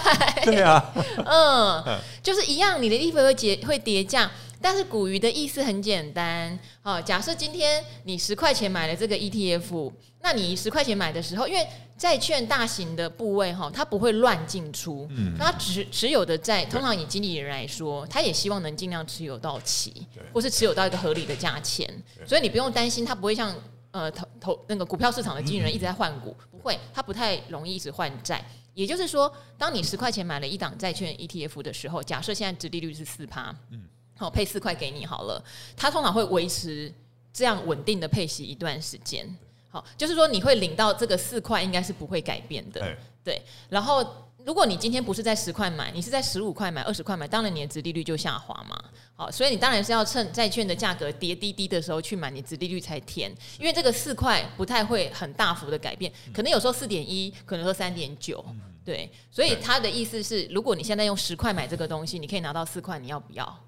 [0.45, 0.83] 对啊，
[1.27, 4.31] 嗯，就是一样，你的 ETF 会跌会跌价，
[4.61, 6.59] 但是股鱼的意思很简单。
[6.83, 9.93] 好，假设今天你十块钱买了这个 ETF，
[10.23, 21.91] 那你十块钱买的时候，因为债券大型的部位哈，它不会乱进出，嗯，它持持有的债，通常以经理人来说，他也希望能尽量持有到期，或是持有到一个合理的价钱，
[22.27, 23.55] 所以你不用担心，它不会像。
[23.93, 28.41] 呃，投投那个股票市场的经纪人一直在换股，不会，他不太容易一直换债。
[28.73, 33.83] 也就是说，当你十块钱买了一档债券 ETF 的时候，假设现在殖利率是四趴，嗯，
[34.21, 35.43] 好，配四块给你好了，
[35.75, 36.93] 它通常会维持
[37.33, 39.27] 这样稳定的配息一段时间。
[39.71, 43.41] 好，就是说你会领到这个四块，应该是不会改变的，对。
[43.71, 44.07] 然后，
[44.45, 48.79] 如果你今天不是在十块买，你是在十五块买、二十块买，当然你的值利率就下滑嘛。
[49.15, 53.35] 好，所以你当然是要趁债券的价格跌低低的时候去买，你值利率才甜。
[53.59, 58.45] 因为这个四块不太会很大幅的改变，可能有时候四点一，可能说三点九，
[58.85, 59.11] 对。
[59.31, 63.59] 所以他的意思是，如果你现在用十块买这个东西，你可以拿到四块，你要不要？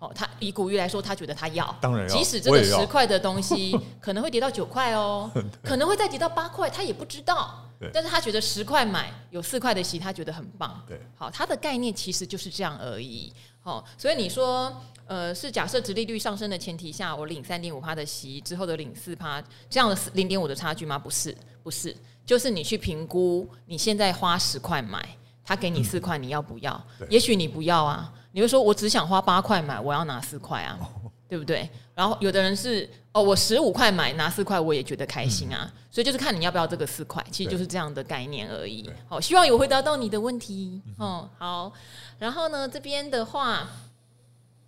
[0.00, 2.16] 哦，他以古鱼来说，他觉得他要，当然要。
[2.16, 5.30] 即使这个十块的东西 可能会跌到九块哦，
[5.62, 7.64] 可能会再跌到八块，他也不知道。
[7.94, 10.82] 但是他觉得十块买有四块的息，他觉得很棒。
[10.86, 13.32] 对，好，他的概念其实就是这样而已。
[13.62, 14.70] 好，所以你说，
[15.06, 20.98] 呃，是假设殖利率上升的前提下，我领三点五趴的息之后的领四趴，这样的零点五的差距吗？
[20.98, 25.02] 不是，不是，就是你去评估，你现在花十块买，
[25.42, 26.72] 他给你四块，你要不要？
[27.00, 31.68] 嗯、也许你不要啊，你会说，我只想花八块买，我要拿四块啊，哦、对不对？
[31.94, 38.88] 然后有的人是，哦，我十五块买拿四块，我也觉得开心啊，嗯、所以就是看你要不要这个四块，其实就是这样的概念而已。
[39.08, 40.80] 好，希望有回答到你的问题。
[40.98, 41.72] 哦，好。
[42.18, 43.68] 然后呢，这边的话，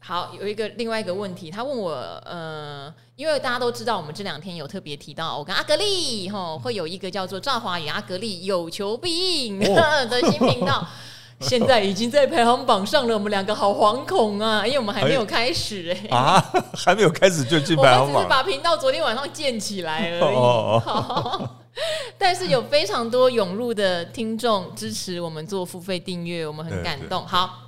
[0.01, 1.93] 好，有一个另外一个问题，他问我，
[2.25, 10.87] 呃，因为大家都知道，我们这两天有特别提到，我跟阿格力哈会有一个叫做赵华与阿格力有求必应的新频道，
[11.49, 20.35] 现在已经在排行榜上了，我们两个好惶恐啊，因为我们还没有开始哎、欸，啊， 还没有开始就进排行榜，我们只是把频道昨天晚上建起来而已。
[20.35, 21.59] 好
[22.19, 27.27] 但是有非常多涌入的听众支持我们做付费订阅，我们很感动。
[27.27, 27.59] 好，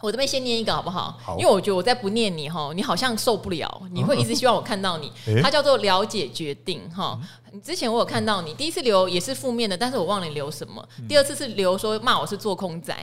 [0.00, 1.18] 我这边先念一个好不好？
[1.20, 5.12] 好，因为我觉得我再不念你哈，你好像受不了，你会一直希望我看到你。
[5.42, 7.18] 它叫做了解决定哈。
[7.62, 10.86] 之前我有看到你第一次留也是负面的，但是我忘了你留什么。
[11.08, 12.94] 第二次是留说骂我是做空仔，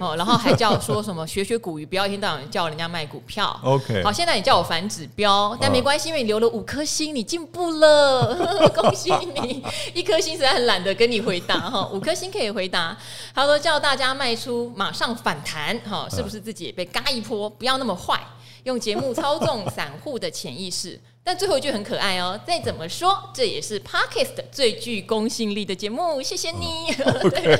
[0.00, 3.58] 哦，然后还叫说什么学学股鱼，不要一天到晚叫人家卖股票。
[3.62, 9.62] OK，好，现在你叫我反指标，但没关系，因为你留了五颗星，你进步了， 恭喜你！
[9.94, 12.96] 一颗星实在很懒得跟你回答哈，五颗星可以回答。
[13.34, 17.48] 他说叫大家卖出，马上反弹哈，是不是自己也被嘎一波？
[17.48, 18.20] 不要那么坏，
[18.64, 20.98] 用节目操纵散户的潜意识。
[21.24, 26.20] 但最后一句很可爱哦，再怎么说，这也是 Podcast 最具公信力的节目。
[26.20, 26.92] 谢谢你。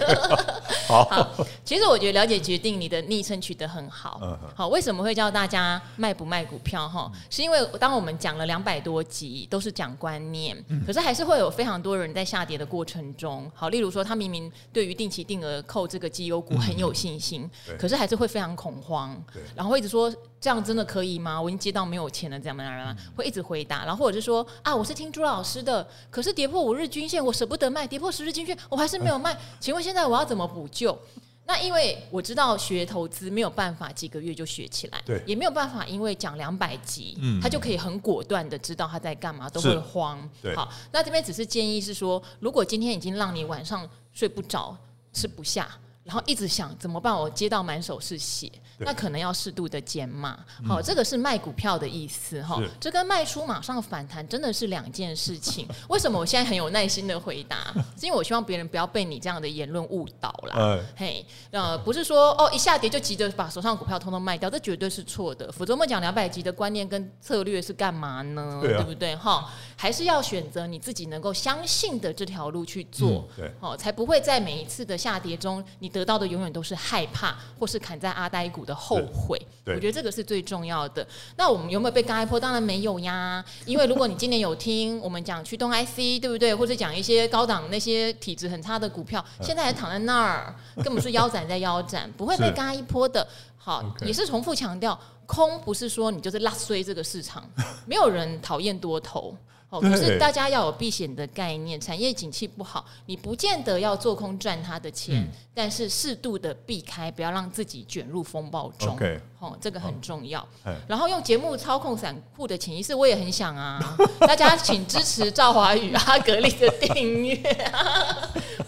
[0.88, 1.31] 好，
[1.64, 4.38] 其实我觉得了解决定你的昵称取得很好。
[4.55, 6.88] 好，为什么会叫大家卖不卖股票？
[6.88, 17.48] 哈，是因为当我们讲了两百多集，都是讲观念，可是还是会有非常多人在下跌的过程中，好，例如说他明明对于定期定额扣这个绩优股很有信心，
[17.79, 19.22] 可是还是会非常恐慌，
[19.55, 20.12] 然后会一直说。
[20.42, 21.40] 这样真的可以吗？
[21.40, 22.96] 我已经接到没有钱了，这样吗？
[23.14, 29.38] 会一直回答，然后或者是说啊，我是听朱老师的，可是跌破五日均线，我舍不得卖；跌破十日均线，我还是没有卖。
[29.61, 30.98] 请问现在我要怎么补救？
[31.44, 40.28] 那因为我知道学投资没有办法几个月就学起来，对，也没有办法因为讲两百集，嗯，他就可以很果断的知道他在干嘛，都会慌。
[40.40, 44.76] 对，好，那这边只是建议是说，如果今天已经让你晚上睡不着、
[45.12, 45.68] 吃不下。
[46.05, 47.14] 然后一直想怎么办？
[47.14, 48.50] 我接到满手是血，
[48.85, 50.38] 那可能要适度的减码。
[50.66, 52.60] 好，这个是卖股票的意思哈。
[52.80, 55.66] 这跟卖出马上反弹真的是两件事情。
[55.88, 57.72] 为什么我现在很有耐心的回答？
[57.96, 60.78] 是因为我希望别人不要被你这样的言论误导啦。
[60.96, 65.52] 嘿，呃，不是说哦一下跌就急着把手上股票通通卖掉，这绝对是错的。
[65.52, 68.58] 否则我们讲两百集的观念跟策略是干嘛呢？
[68.60, 69.14] 对不对？
[69.14, 73.28] 哈，还是要选择你自己能够相信的这条路去做。
[73.37, 75.92] 对，哦，才不会在每一次的下跌中你。
[75.92, 79.40] 得到的永远都是害怕，或是砍在阿呆股的后悔。
[79.66, 81.06] 我觉得这个是最重要的。
[81.37, 82.38] 那我们有没有被嘎一波？
[82.38, 86.54] 当然没有呀，因为如果你今年有听我们讲驱动 IC，对不对？
[86.54, 93.27] 或者讲一些高档那些体质很差的股票，现在还躺在那儿，根本是腰斩在腰斩，不会被嘎一波的。
[93.56, 97.48] 好，也是重复强调，空不是说你就是拉衰这个市场，
[97.87, 99.37] 没有人讨厌多头。
[99.73, 108.94] 哦，可是大家要有避险的概念，产业景气不好，你不见得要做空赚他的钱，嗯、但是适度的避开，不要让自己卷入风暴中。
[109.38, 110.42] 哦，这个很重要。
[110.64, 113.81] 哦、然后用节目操控散户的潜意识，我也很想啊，
[114.20, 117.40] 大家请支持赵华宇阿格力的订阅，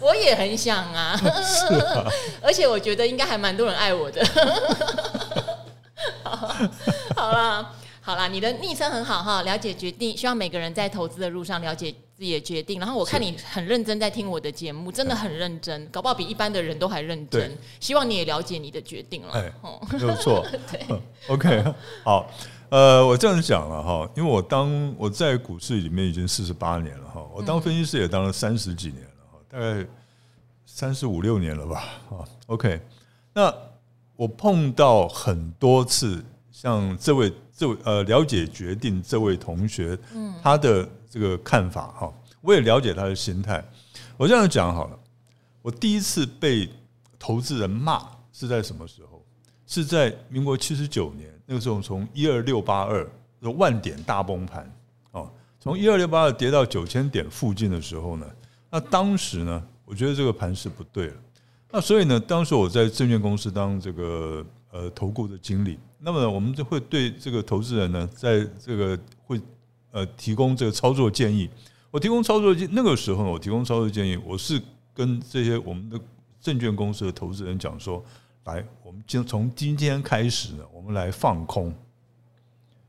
[0.01, 4.25] 我也很想啊， 啊而且我觉得应该还蛮多人爱我的。
[6.23, 6.35] 好，
[7.15, 7.71] 好啦。
[8.05, 12.79] 好啦，你的昵称很好哈，了解决定，希望每个人在投资的路上了解自己的决定。
[12.79, 17.57] 然后我看你很认真在听我的节目，真的很认真，搞不好比一般的人都还认真。
[17.79, 19.33] 希望你也了解你的决定了。
[19.33, 19.51] 哎，
[19.91, 20.45] 没有错。
[20.71, 22.29] 对，OK，好，
[22.69, 29.83] 呃，我这样讲了哈，因为我当我在股市里面已经四十八年了哈，我当分析师也当了三十几年了哈，大概
[30.67, 31.83] 三十五六年了吧。
[32.11, 32.79] 啊，OK，
[33.33, 33.51] 那
[34.15, 37.33] 我碰到很多次像这位。
[37.55, 43.63] 这位呃，了解决定这位同学，嗯他的这个看法哈，我也了解他的心态。
[44.17, 44.99] 我这样讲好了，
[45.61, 46.69] 我第一次被
[47.17, 49.23] 投资人骂是在什么时候？
[49.67, 53.03] 是在民国七十九年，那个时候从一二六八二
[53.41, 54.71] 的万点大崩盘
[55.11, 55.27] 哦，
[55.59, 58.27] 从一二六八二跌到九千点附近的时候呢，
[58.69, 61.13] 那当时呢，我觉得这个盘是不对了。
[61.71, 64.45] 那所以呢，当时我在证券公司当这个
[64.75, 65.79] 呃投顾的经理。
[65.99, 69.39] 那么我们就会对这个投资人呢，在这个会
[69.91, 71.49] 呃提供这个操作建议。
[71.89, 74.61] 我提供操作建那个时候，我提供操作建议，我是
[74.93, 75.97] 跟这些我们的
[76.41, 78.03] 证券公司的投资人讲说，
[78.43, 81.73] 来，我们今从今天开始呢，我们来放空，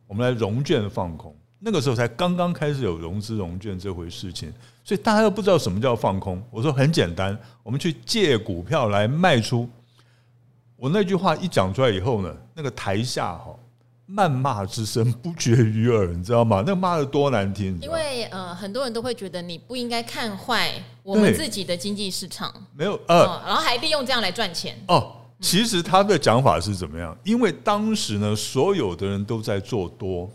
[0.09, 1.33] 我们来融券放空。
[1.61, 4.53] 那个时候才刚刚开始有融资融券这回事情，
[4.85, 6.43] 所以大家都不知道什么叫放空。
[6.51, 9.69] 我说很简单，我们去借股票来卖出。
[10.77, 13.55] 我那句话一讲出来以后呢，那个台下哈
[14.09, 16.59] 谩骂之声不绝于耳，你知道吗？
[16.59, 17.77] 那个骂的多难听！
[17.81, 20.71] 因为呃，很多人都会觉得你不应该看坏
[21.03, 24.77] 我们自己的经济市场，没有呃、嗯，然后还利用这样来赚钱。
[24.87, 27.17] 哦，其实他的讲法是怎么样？
[27.25, 30.31] 因为当时呢，所有的人都在做多，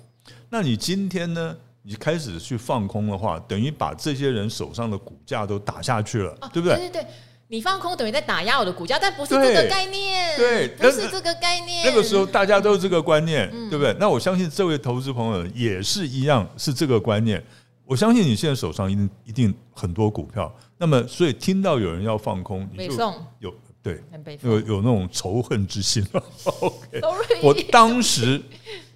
[0.49, 6.75] 那你今天呢，你开始去放空的话，等于把这些人手上的股价都打下去了，哦、对不对？
[6.77, 7.07] 对对对。
[7.51, 11.85] 你放空等于在打压我的股价，但不是这个概念，对，不是这个概念。
[11.85, 13.93] 那个时候大家都是这个观念，嗯、对不对？
[13.99, 17.43] 那我相信这位投资朋友也是一样，是这个观念。
[17.83, 24.01] 我相信你现在手上一定一定很多股票，那么所以听到有人要放空，你就有对，
[24.43, 26.23] 有有那种仇恨之心了。
[26.61, 27.01] OK，
[27.43, 28.41] 我当时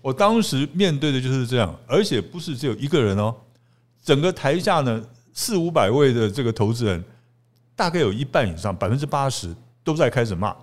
[0.01, 3.35] 我当时面对的就是这样，而且不是只有一个人哦，
[4.01, 5.03] 整个台下呢
[5.33, 7.03] 四五百位的这个投资人。
[7.75, 9.53] 大概有一半以上，百分之八十
[9.83, 10.55] 都在开始骂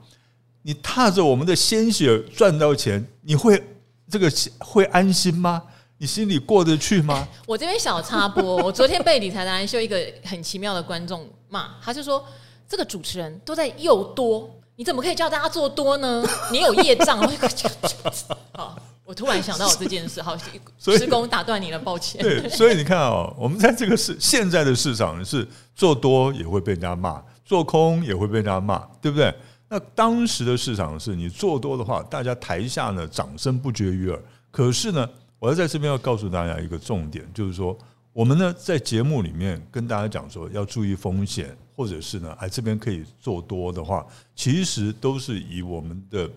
[0.62, 3.62] 你，踏着我们的鲜血赚到钱，你会
[4.08, 5.62] 这个会安心吗？
[5.98, 7.28] 你心里过得去吗？
[7.46, 12.24] 我这边小插播， 我昨天被理财达人秀一个很奇妙的观众骂，他就说
[12.68, 16.24] 这个主持人都在又多，你怎么可以叫大家做多呢？
[16.50, 17.18] 你有业障。
[18.52, 18.78] 好。
[19.04, 20.34] 我突然想到我这件事，好，
[20.78, 22.22] 施工打断你了，抱歉。
[22.22, 29.34] 对，所以你看啊、哦，我们在这个市现在的市场是做多也会被人家骂，做空也会被人家骂，对不对？
[29.68, 34.18] 那当时的市场是你做多的话，大家台下呢掌声不绝于耳。
[34.50, 35.06] 可是呢，
[35.38, 37.76] 我要在这边要告诉大家一个重点，就是说
[38.14, 46.30] 我们呢在节目里面跟大家讲说要注意风险，或者是呢，哎这边可以做多的话，其实都是以我们的。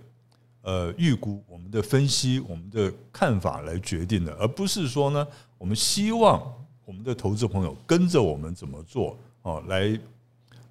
[0.67, 5.27] 呃，预估我们的分析，我们的看法来决定的，而不是说呢，
[5.59, 6.41] 我们希望
[6.86, 9.95] 我们的投资朋友跟着我们怎么做哦，来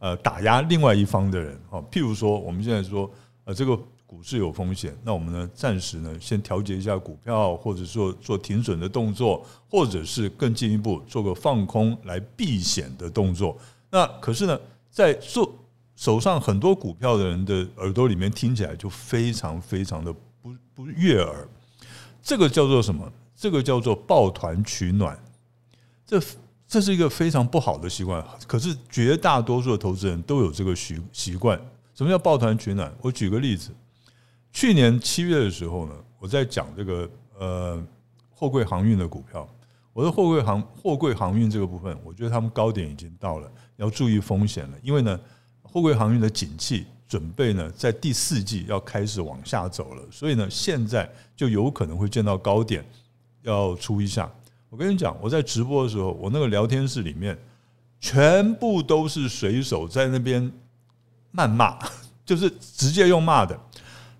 [0.00, 1.80] 呃打压另外一方的人哦。
[1.92, 3.08] 譬如说，我们现在说
[3.44, 13.56] 呃这个股市有风险，那我们呢暂时呢先调节一下股票，或者说做停损的动作，或者是更进一步做个放空来避险的动作。
[13.94, 15.54] 那可是呢，在做。
[15.96, 21.48] 手上很多股票的人的耳朵里面听起来就非常非常的不不悦耳，
[22.20, 23.08] 这个叫做什么？
[23.36, 25.16] 这个叫做抱团取暖，
[26.04, 26.20] 这
[26.66, 28.26] 这是一个非常不好的习惯。
[28.48, 31.56] 可是绝大多数的投资人都有这个习习惯。
[31.94, 32.92] 什么叫抱团取暖？
[33.00, 33.70] 我举个例子，
[34.52, 37.80] 去年七月的时候呢，我在讲这个呃
[38.34, 39.48] 货柜航运的股票，
[39.94, 45.18] 我的货柜航货柜航运这个部分，我觉得他们高点已经到了，要注意风险了，因为呢。
[45.66, 52.84] 货柜航运的景气准备呢在第四季要开始往下走了，所以呢现在就有可能会见到高点，
[53.42, 54.30] 要出一下。
[54.70, 57.36] 我跟你讲，我在直播的时候，我那个聊天室里面
[57.98, 60.48] 全部都是水手在那边
[61.34, 61.76] 谩骂，
[62.24, 63.58] 就是直接用骂的。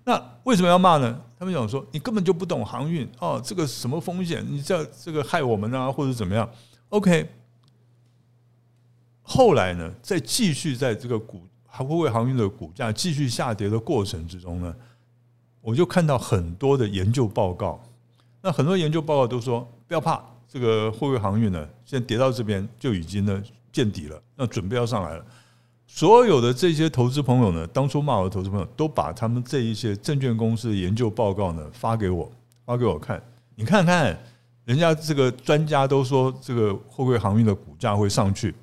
[0.05, 1.19] 那为什么要骂呢？
[1.37, 6.49] 他们讲说你根本就不懂航运哦，这个什么风险，你这这个害我们啊，或者怎么样
[6.89, 7.29] ？OK。
[9.23, 14.73] 后来呢，在继续在这个股货柜航运的股价继续下跌的过程之中呢，
[15.59, 17.83] 我就看到很多的研究报告。
[18.41, 20.23] 那很多研究报告都说不要怕。
[20.47, 23.43] 这个货柜航运呢，现在跌到这边就已经呢
[23.73, 25.25] 见底了，那准备要上来了。
[25.95, 32.29] 所有的这些投资朋友呢，当初骂我的投资朋友，都把他们这一些证券公司的研究报告呢发给我，
[32.65, 33.23] 发给我看。
[33.55, 34.21] 你看看，
[34.65, 38.53] 人家这个专家都说这个货柜航运的股价会上去，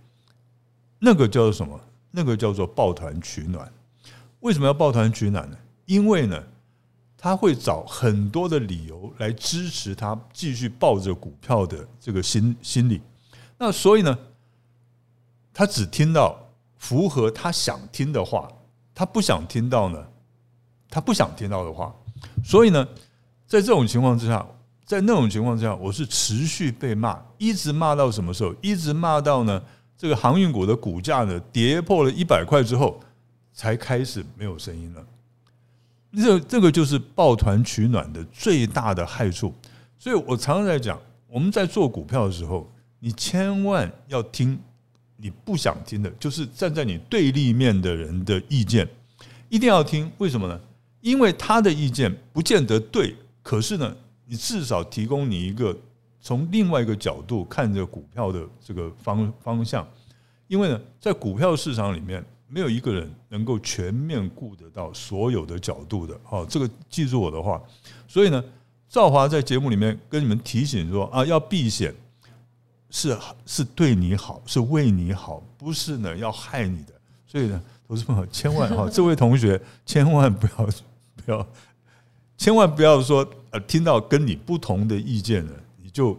[0.98, 1.80] 那个叫做什么？
[2.10, 3.66] 那个叫做抱团取暖。
[4.40, 5.56] 为什么要抱团取暖呢？
[5.86, 6.38] 因为呢。
[7.16, 13.00] 他会找很多的理由来支持他继续抱着股票的这个心心理，
[13.56, 14.18] 那所以呢，
[15.54, 16.36] 他只听到
[16.82, 18.50] 符合他想听的话，
[18.92, 20.04] 他不想听到呢，
[20.90, 21.94] 他不想听到的话，
[22.44, 22.84] 所以呢，
[23.46, 24.44] 在这种情况之下，
[24.84, 28.52] 在那种情况之下，我是持续被骂，一直骂到什么时候？
[28.60, 29.62] 一直骂到呢，
[29.96, 32.98] 这个航运股的股价呢跌破了一百块之后，
[33.52, 35.06] 才开始没有声音了。
[36.16, 39.54] 这这个就是抱团取暖的最大的害处，
[40.00, 42.68] 所以我常常在讲，我们在做股票的时候，
[42.98, 44.58] 你千万要听
[45.22, 48.86] 你不想听的，就是站在你对立面的人的意见，
[49.48, 50.10] 一定要听。
[50.18, 50.60] 为什么呢？
[51.00, 53.96] 因为他的意见不见得对，可是呢，
[54.26, 55.74] 你至少提供你一个
[56.20, 59.88] 从另外一个角度看这股票的这个方方向。
[60.48, 62.22] 因为呢，在股票市场里面。
[62.54, 67.58] 没有一个人能够全面顾得到所有的角度的，好，这个记住我的话。
[68.06, 68.44] 所以呢，
[68.90, 71.94] 赵华在节目里面跟你们提醒说啊，要避险
[72.92, 76.92] 是是对你好，是为你好，不是呢要害你的。
[77.26, 80.68] 所以呢，投资朋友千万哈， 这位同学千万不要
[81.16, 81.46] 不要，
[82.36, 86.14] 千万不要说呃，听到跟你不同的意见呢，你就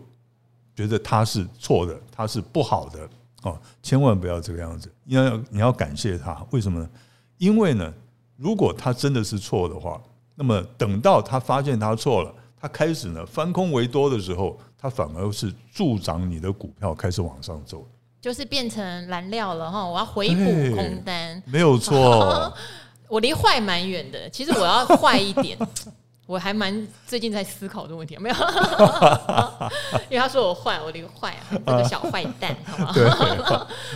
[0.75, 3.07] 觉得他是错的，他是不好的。
[3.43, 6.89] 哦，千万不要这个样子，你要你要感谢他，为什么呢？
[7.37, 7.93] 因为呢，
[8.37, 10.01] 如果他真的是错的话，
[10.33, 17.87] 那么等到他发现他错了，他开始呢翻空为多的时候，他反而是助长你的股票开始往上走，
[18.19, 19.87] 就是变成燃料了哈。
[19.87, 22.53] 我要回补空单，没有错。
[23.07, 25.57] 我离坏蛮远的，其实我要坏一点。
[26.25, 28.35] 我还蛮最近在思考这个问题，没有，
[30.09, 32.93] 因为他说我坏，我这个坏啊，这个小坏蛋，好吗？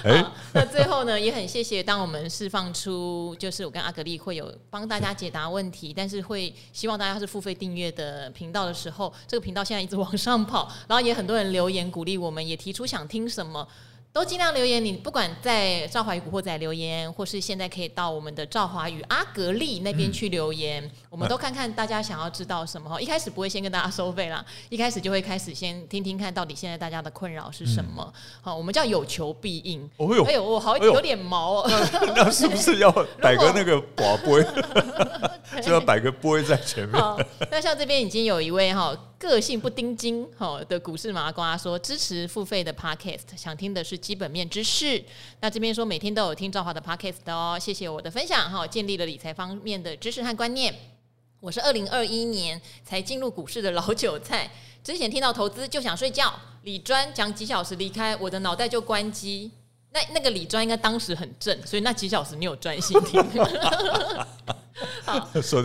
[0.04, 13.66] 对，那最后呢，也很谢谢，当我们释放出，就是我跟阿格丽会有帮大家解答问题，但是会希望大家是付费订阅的频道的时候，这个频道现在一直往上跑，然后也很多人留言鼓励我们，也提出想听什么。
[14.18, 23.00] 都尽量留言，你不管在赵华与古惑仔留言，或是现在可以到我们的赵华与阿格力那边去留言，嗯、我们都看看大家想要知道什么哈。
[23.00, 28.12] 一开始不会先跟大家收费啦， 一开始就会开始先听听看到底现在大家的困扰是什么。
[28.42, 29.88] 好、嗯，我们叫有求必应。
[29.98, 31.70] 哎呦，哎呦，我好有点毛哦。
[31.70, 32.92] 那， 那是不是要
[33.22, 35.62] 摆个那个宝杯？
[35.62, 37.00] 就要摆个杯在前面。
[37.52, 38.98] 那像这边已经有一位哈。
[39.20, 45.04] 个性不丁金好的股市麻瓜说，支持付费的 podcast，想听的是基本面知识。
[45.42, 50.74] 那这边说每天都有听赵华的 podcast 哦，谢谢我的分享哈，建立了理财方面的知识和观念。
[51.40, 54.52] 我是二零二一年才进入股市的老韭菜，
[54.84, 56.32] 之前听到投资就想睡觉，
[56.64, 59.52] 李专讲几小时离开，我的脑袋就关机。
[59.92, 63.20] 那那个李专应该当时很正，所以那几小时你有专心听。
[65.06, 65.62] 好，他说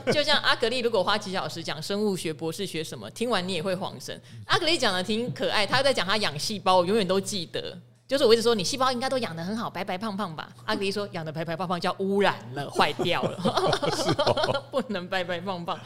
[0.12, 4.20] 就像阿格丽，如果花几小时讲生物学博士学什么，听完你也会恍神。
[4.46, 7.76] 阿格丽讲的挺可爱，他在讲他养细胞，我永远都记得。
[8.06, 10.48] 就是我一直说，你细胞应该都养的很好，白白胖胖吧？
[10.66, 15.78] 阿格丽说，养的白白胖胖叫污染了，坏掉了，不能白白胖胖。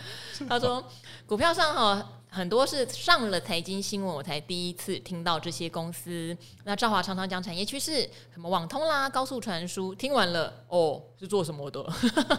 [0.49, 0.85] 他说
[1.27, 2.09] 股票上哈。
[2.31, 6.37] 很多是上了财经新闻，我才第一次听到这些公司。
[6.65, 8.03] 那赵华常常讲产业趋势，
[8.33, 11.85] 什么网通啦、高速传输，听完了哦，是做什么的？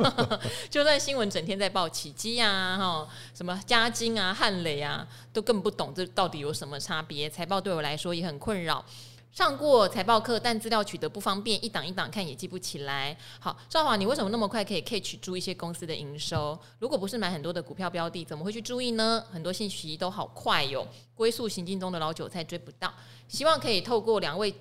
[0.70, 7.30] 就算新闻整天在报起基啊，哈，什么嘉金啊、汉雷啊，都更不懂这到底有什么差别。
[7.30, 8.86] 财报对我来说也很困扰。
[9.32, 13.16] 上过财报课，但资料取得不方便，一档一档看也记不起来。
[13.40, 16.60] 好，赵华，你为什么那么快可以 catch 住一些公司的营收？
[16.80, 19.24] 如果不是买很多的股票标的，怎么会去注意呢？
[19.32, 22.92] 很多信息都好快哟，龟速行进中的老韭菜追不到。
[23.28, 24.54] 希望可以透过两位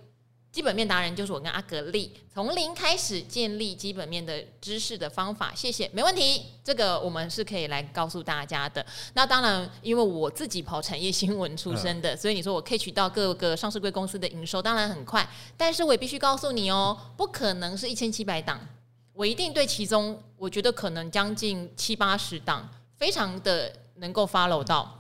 [0.51, 5.53] 基本面达人就是我跟阿格力，从零开始建立基本面的知识的方法。
[5.55, 8.85] 谢谢，没问题，这个我们是可以来告诉大家的。
[9.13, 15.29] 那当然，因为我自己跑产业新闻出身的，所以你说我可以取到各个上市贵公司的营收，当然很快。
[15.57, 18.59] 但是我也必须告诉你哦，不可能是一千七百档，
[19.13, 24.95] 我一定对其中，我觉得可能将近七八十档，非常的能够 follow 到。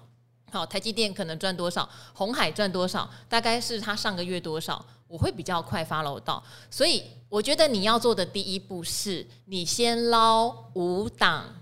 [0.50, 6.40] 好，台积电可能赚多少，红海赚多少，大概是他上个月多少，我会比较快 follow 到。
[6.70, 11.52] 所以我觉得你要做的第一步是，你先捞五档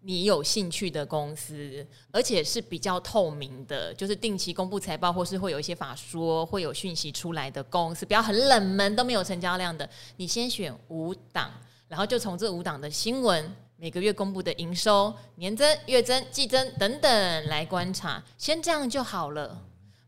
[0.00, 11.50] 你有兴趣的公司，而且是比较透明的，就是定期公布财报，或是会有一些法说会有讯息出来的公司，不要很冷门都没有成交量的，你先选五档，
[11.88, 13.54] 然后就从这五档的新闻。
[13.76, 19.60] 每个月公布的营收、年增、月增、季增等等来观察，先这样就好了。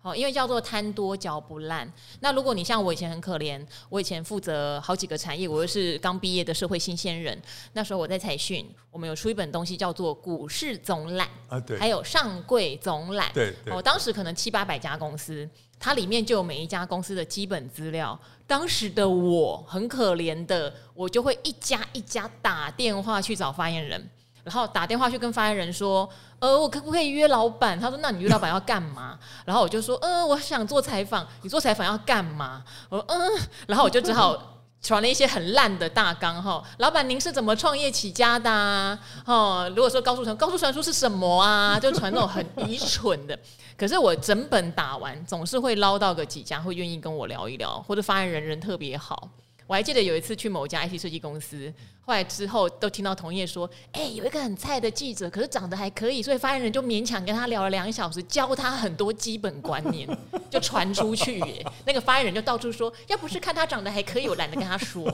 [0.07, 1.93] 好，因为叫做贪多嚼不烂。
[2.21, 7.37] 那如果你像我以前很可怜，我以前负责好几个产业，我又是刚毕业的社会新鲜人。
[7.73, 18.17] 那时候我在财讯，我们有出一本东西叫做《股市总览》啊，对，还有上柜总览，对，我当时可能七八百家公司，它里面就有每一家公司的基本资料。
[18.47, 24.09] 当时的我很可怜的，我就会一家一家打电话去找发言人。
[24.47, 31.27] 然后打电话去跟发言人说：“呃，我可不可以约老板？”他说：“那你约老板要干嘛？” 然后我就说：“呃，我想做采访。
[31.43, 33.19] 你做采访要干嘛？”我说：“嗯。”
[33.67, 36.63] 然后我就只好传了一些很烂的大纲哈。
[36.79, 38.97] 老板，您是怎么创业起家的啊？
[39.27, 41.77] 哦，如果说高速传高速传输是什么啊？
[41.81, 43.37] 就传那种很愚蠢的。
[43.77, 49.29] 可是我整本打完，总是会捞到个几家会愿意跟我聊一聊，或者发言人人特别好。
[49.67, 51.75] 我还记得有一次去某家 IT 设计公司。
[52.09, 60.09] 后来之后都听到同业说，哎、欸，有一个很菜的记者，可是长得还可以，所以发言人就勉强跟他聊了两个小时，教他很多基本观念，
[60.49, 61.67] 就传出去耶。
[61.85, 65.13] 那个发言人就到处说，要不是看他长得还可以，我懒得跟他说。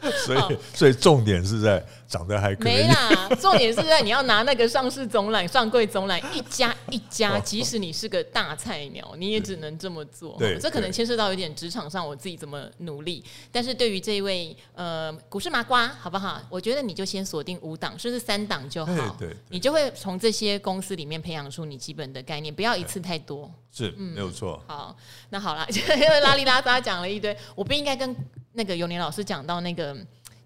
[0.24, 2.72] 所以，所以重点是在长得还可以。
[2.72, 10.36] 没啦，重点是在你要拿那个上市总览、上柜总览，一家一家， 即使你是个大菜鸟，你也只能这么做。
[10.38, 13.22] 对，这可能牵涉到一点职场上我自己怎么努力。
[13.52, 16.40] 但是对于这一位呃股市麻瓜，好不好？
[16.48, 19.16] 我觉得你就先锁定五档，甚至三档就好。
[19.18, 23.50] 对，你就会从这些公司里面培养出你基本的概念，不要一次太多。
[23.70, 24.60] 是，嗯、没有错。
[24.66, 24.96] 好，
[25.28, 28.16] 那好了，因 为拉里拉杂讲了一堆，我不应该跟。
[28.60, 29.96] 那个尤年老师讲到那个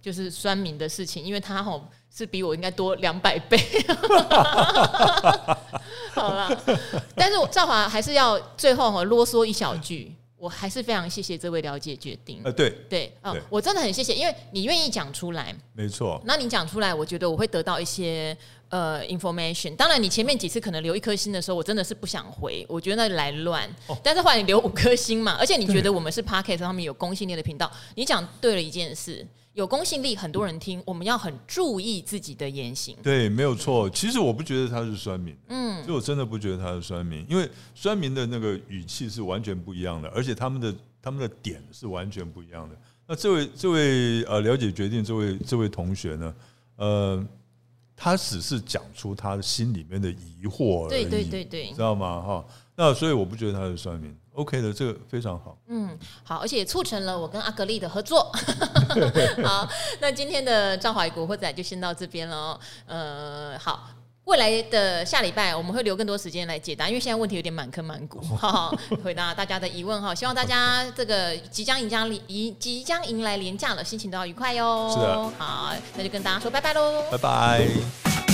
[0.00, 1.84] 就是酸民的事情，因为他吼
[2.14, 3.58] 是比我应该多两百倍。
[6.14, 6.48] 好了，
[7.16, 12.40] 但是我赵华还是要最后哈啰嗦一小句，我还是非常谢谢这位了解决定。
[12.44, 16.22] 呃，对对啊，我真的很谢谢，因为你愿意讲出来，没错。
[16.24, 18.36] 那你讲出来，我觉得我会得到一些
[18.75, 19.77] 呃 information。
[19.77, 23.64] 当然，你前面几次可能留一颗星的时候，我真的是不想回，我觉得那来乱。
[23.87, 29.25] 哦、但是后来你留五颗星嘛， 而且你觉得我们是 Podcast 上面有公信力的频道，你讲对了一件事。
[29.53, 32.97] 有公信力，很多人听，我们要很注意自己的言行。
[33.05, 33.89] 对，没有错。
[33.89, 42.75] 其实我不觉得他是酸民，嗯，所以我真的不觉得他是酸民，因为酸民的那个语气是完全不一样的，而且他们的他们的点是完全不一样的。
[43.07, 46.35] 那这位这位呃了解决定这位这位同学呢，
[46.75, 47.25] 呃，
[47.97, 52.20] 他只是讲出他的心里面的疑惑而已，对对对对，知道吗？
[52.20, 52.45] 哈，
[52.76, 54.16] 那所以我不觉得他是算命。
[54.32, 55.57] OK 的，这个非常好。
[55.68, 58.32] 嗯，好，而且也促成了我跟阿格丽的合作。
[59.45, 59.68] 好，
[60.01, 62.59] 那今天的赵怀古惑仔就先到这边了。
[62.86, 63.88] 呃，好，
[64.25, 68.20] 未来的下礼拜我们会留更多时间来解答，因为现在问题有点满坑满谷，
[69.05, 70.14] 回答大家的疑问哈。
[70.14, 74.89] 希望大家这个即将迎将迎即将迎来连假了，心情都要愉快哟。
[74.91, 78.34] 是的，好，那就跟大家说拜拜喽，拜拜。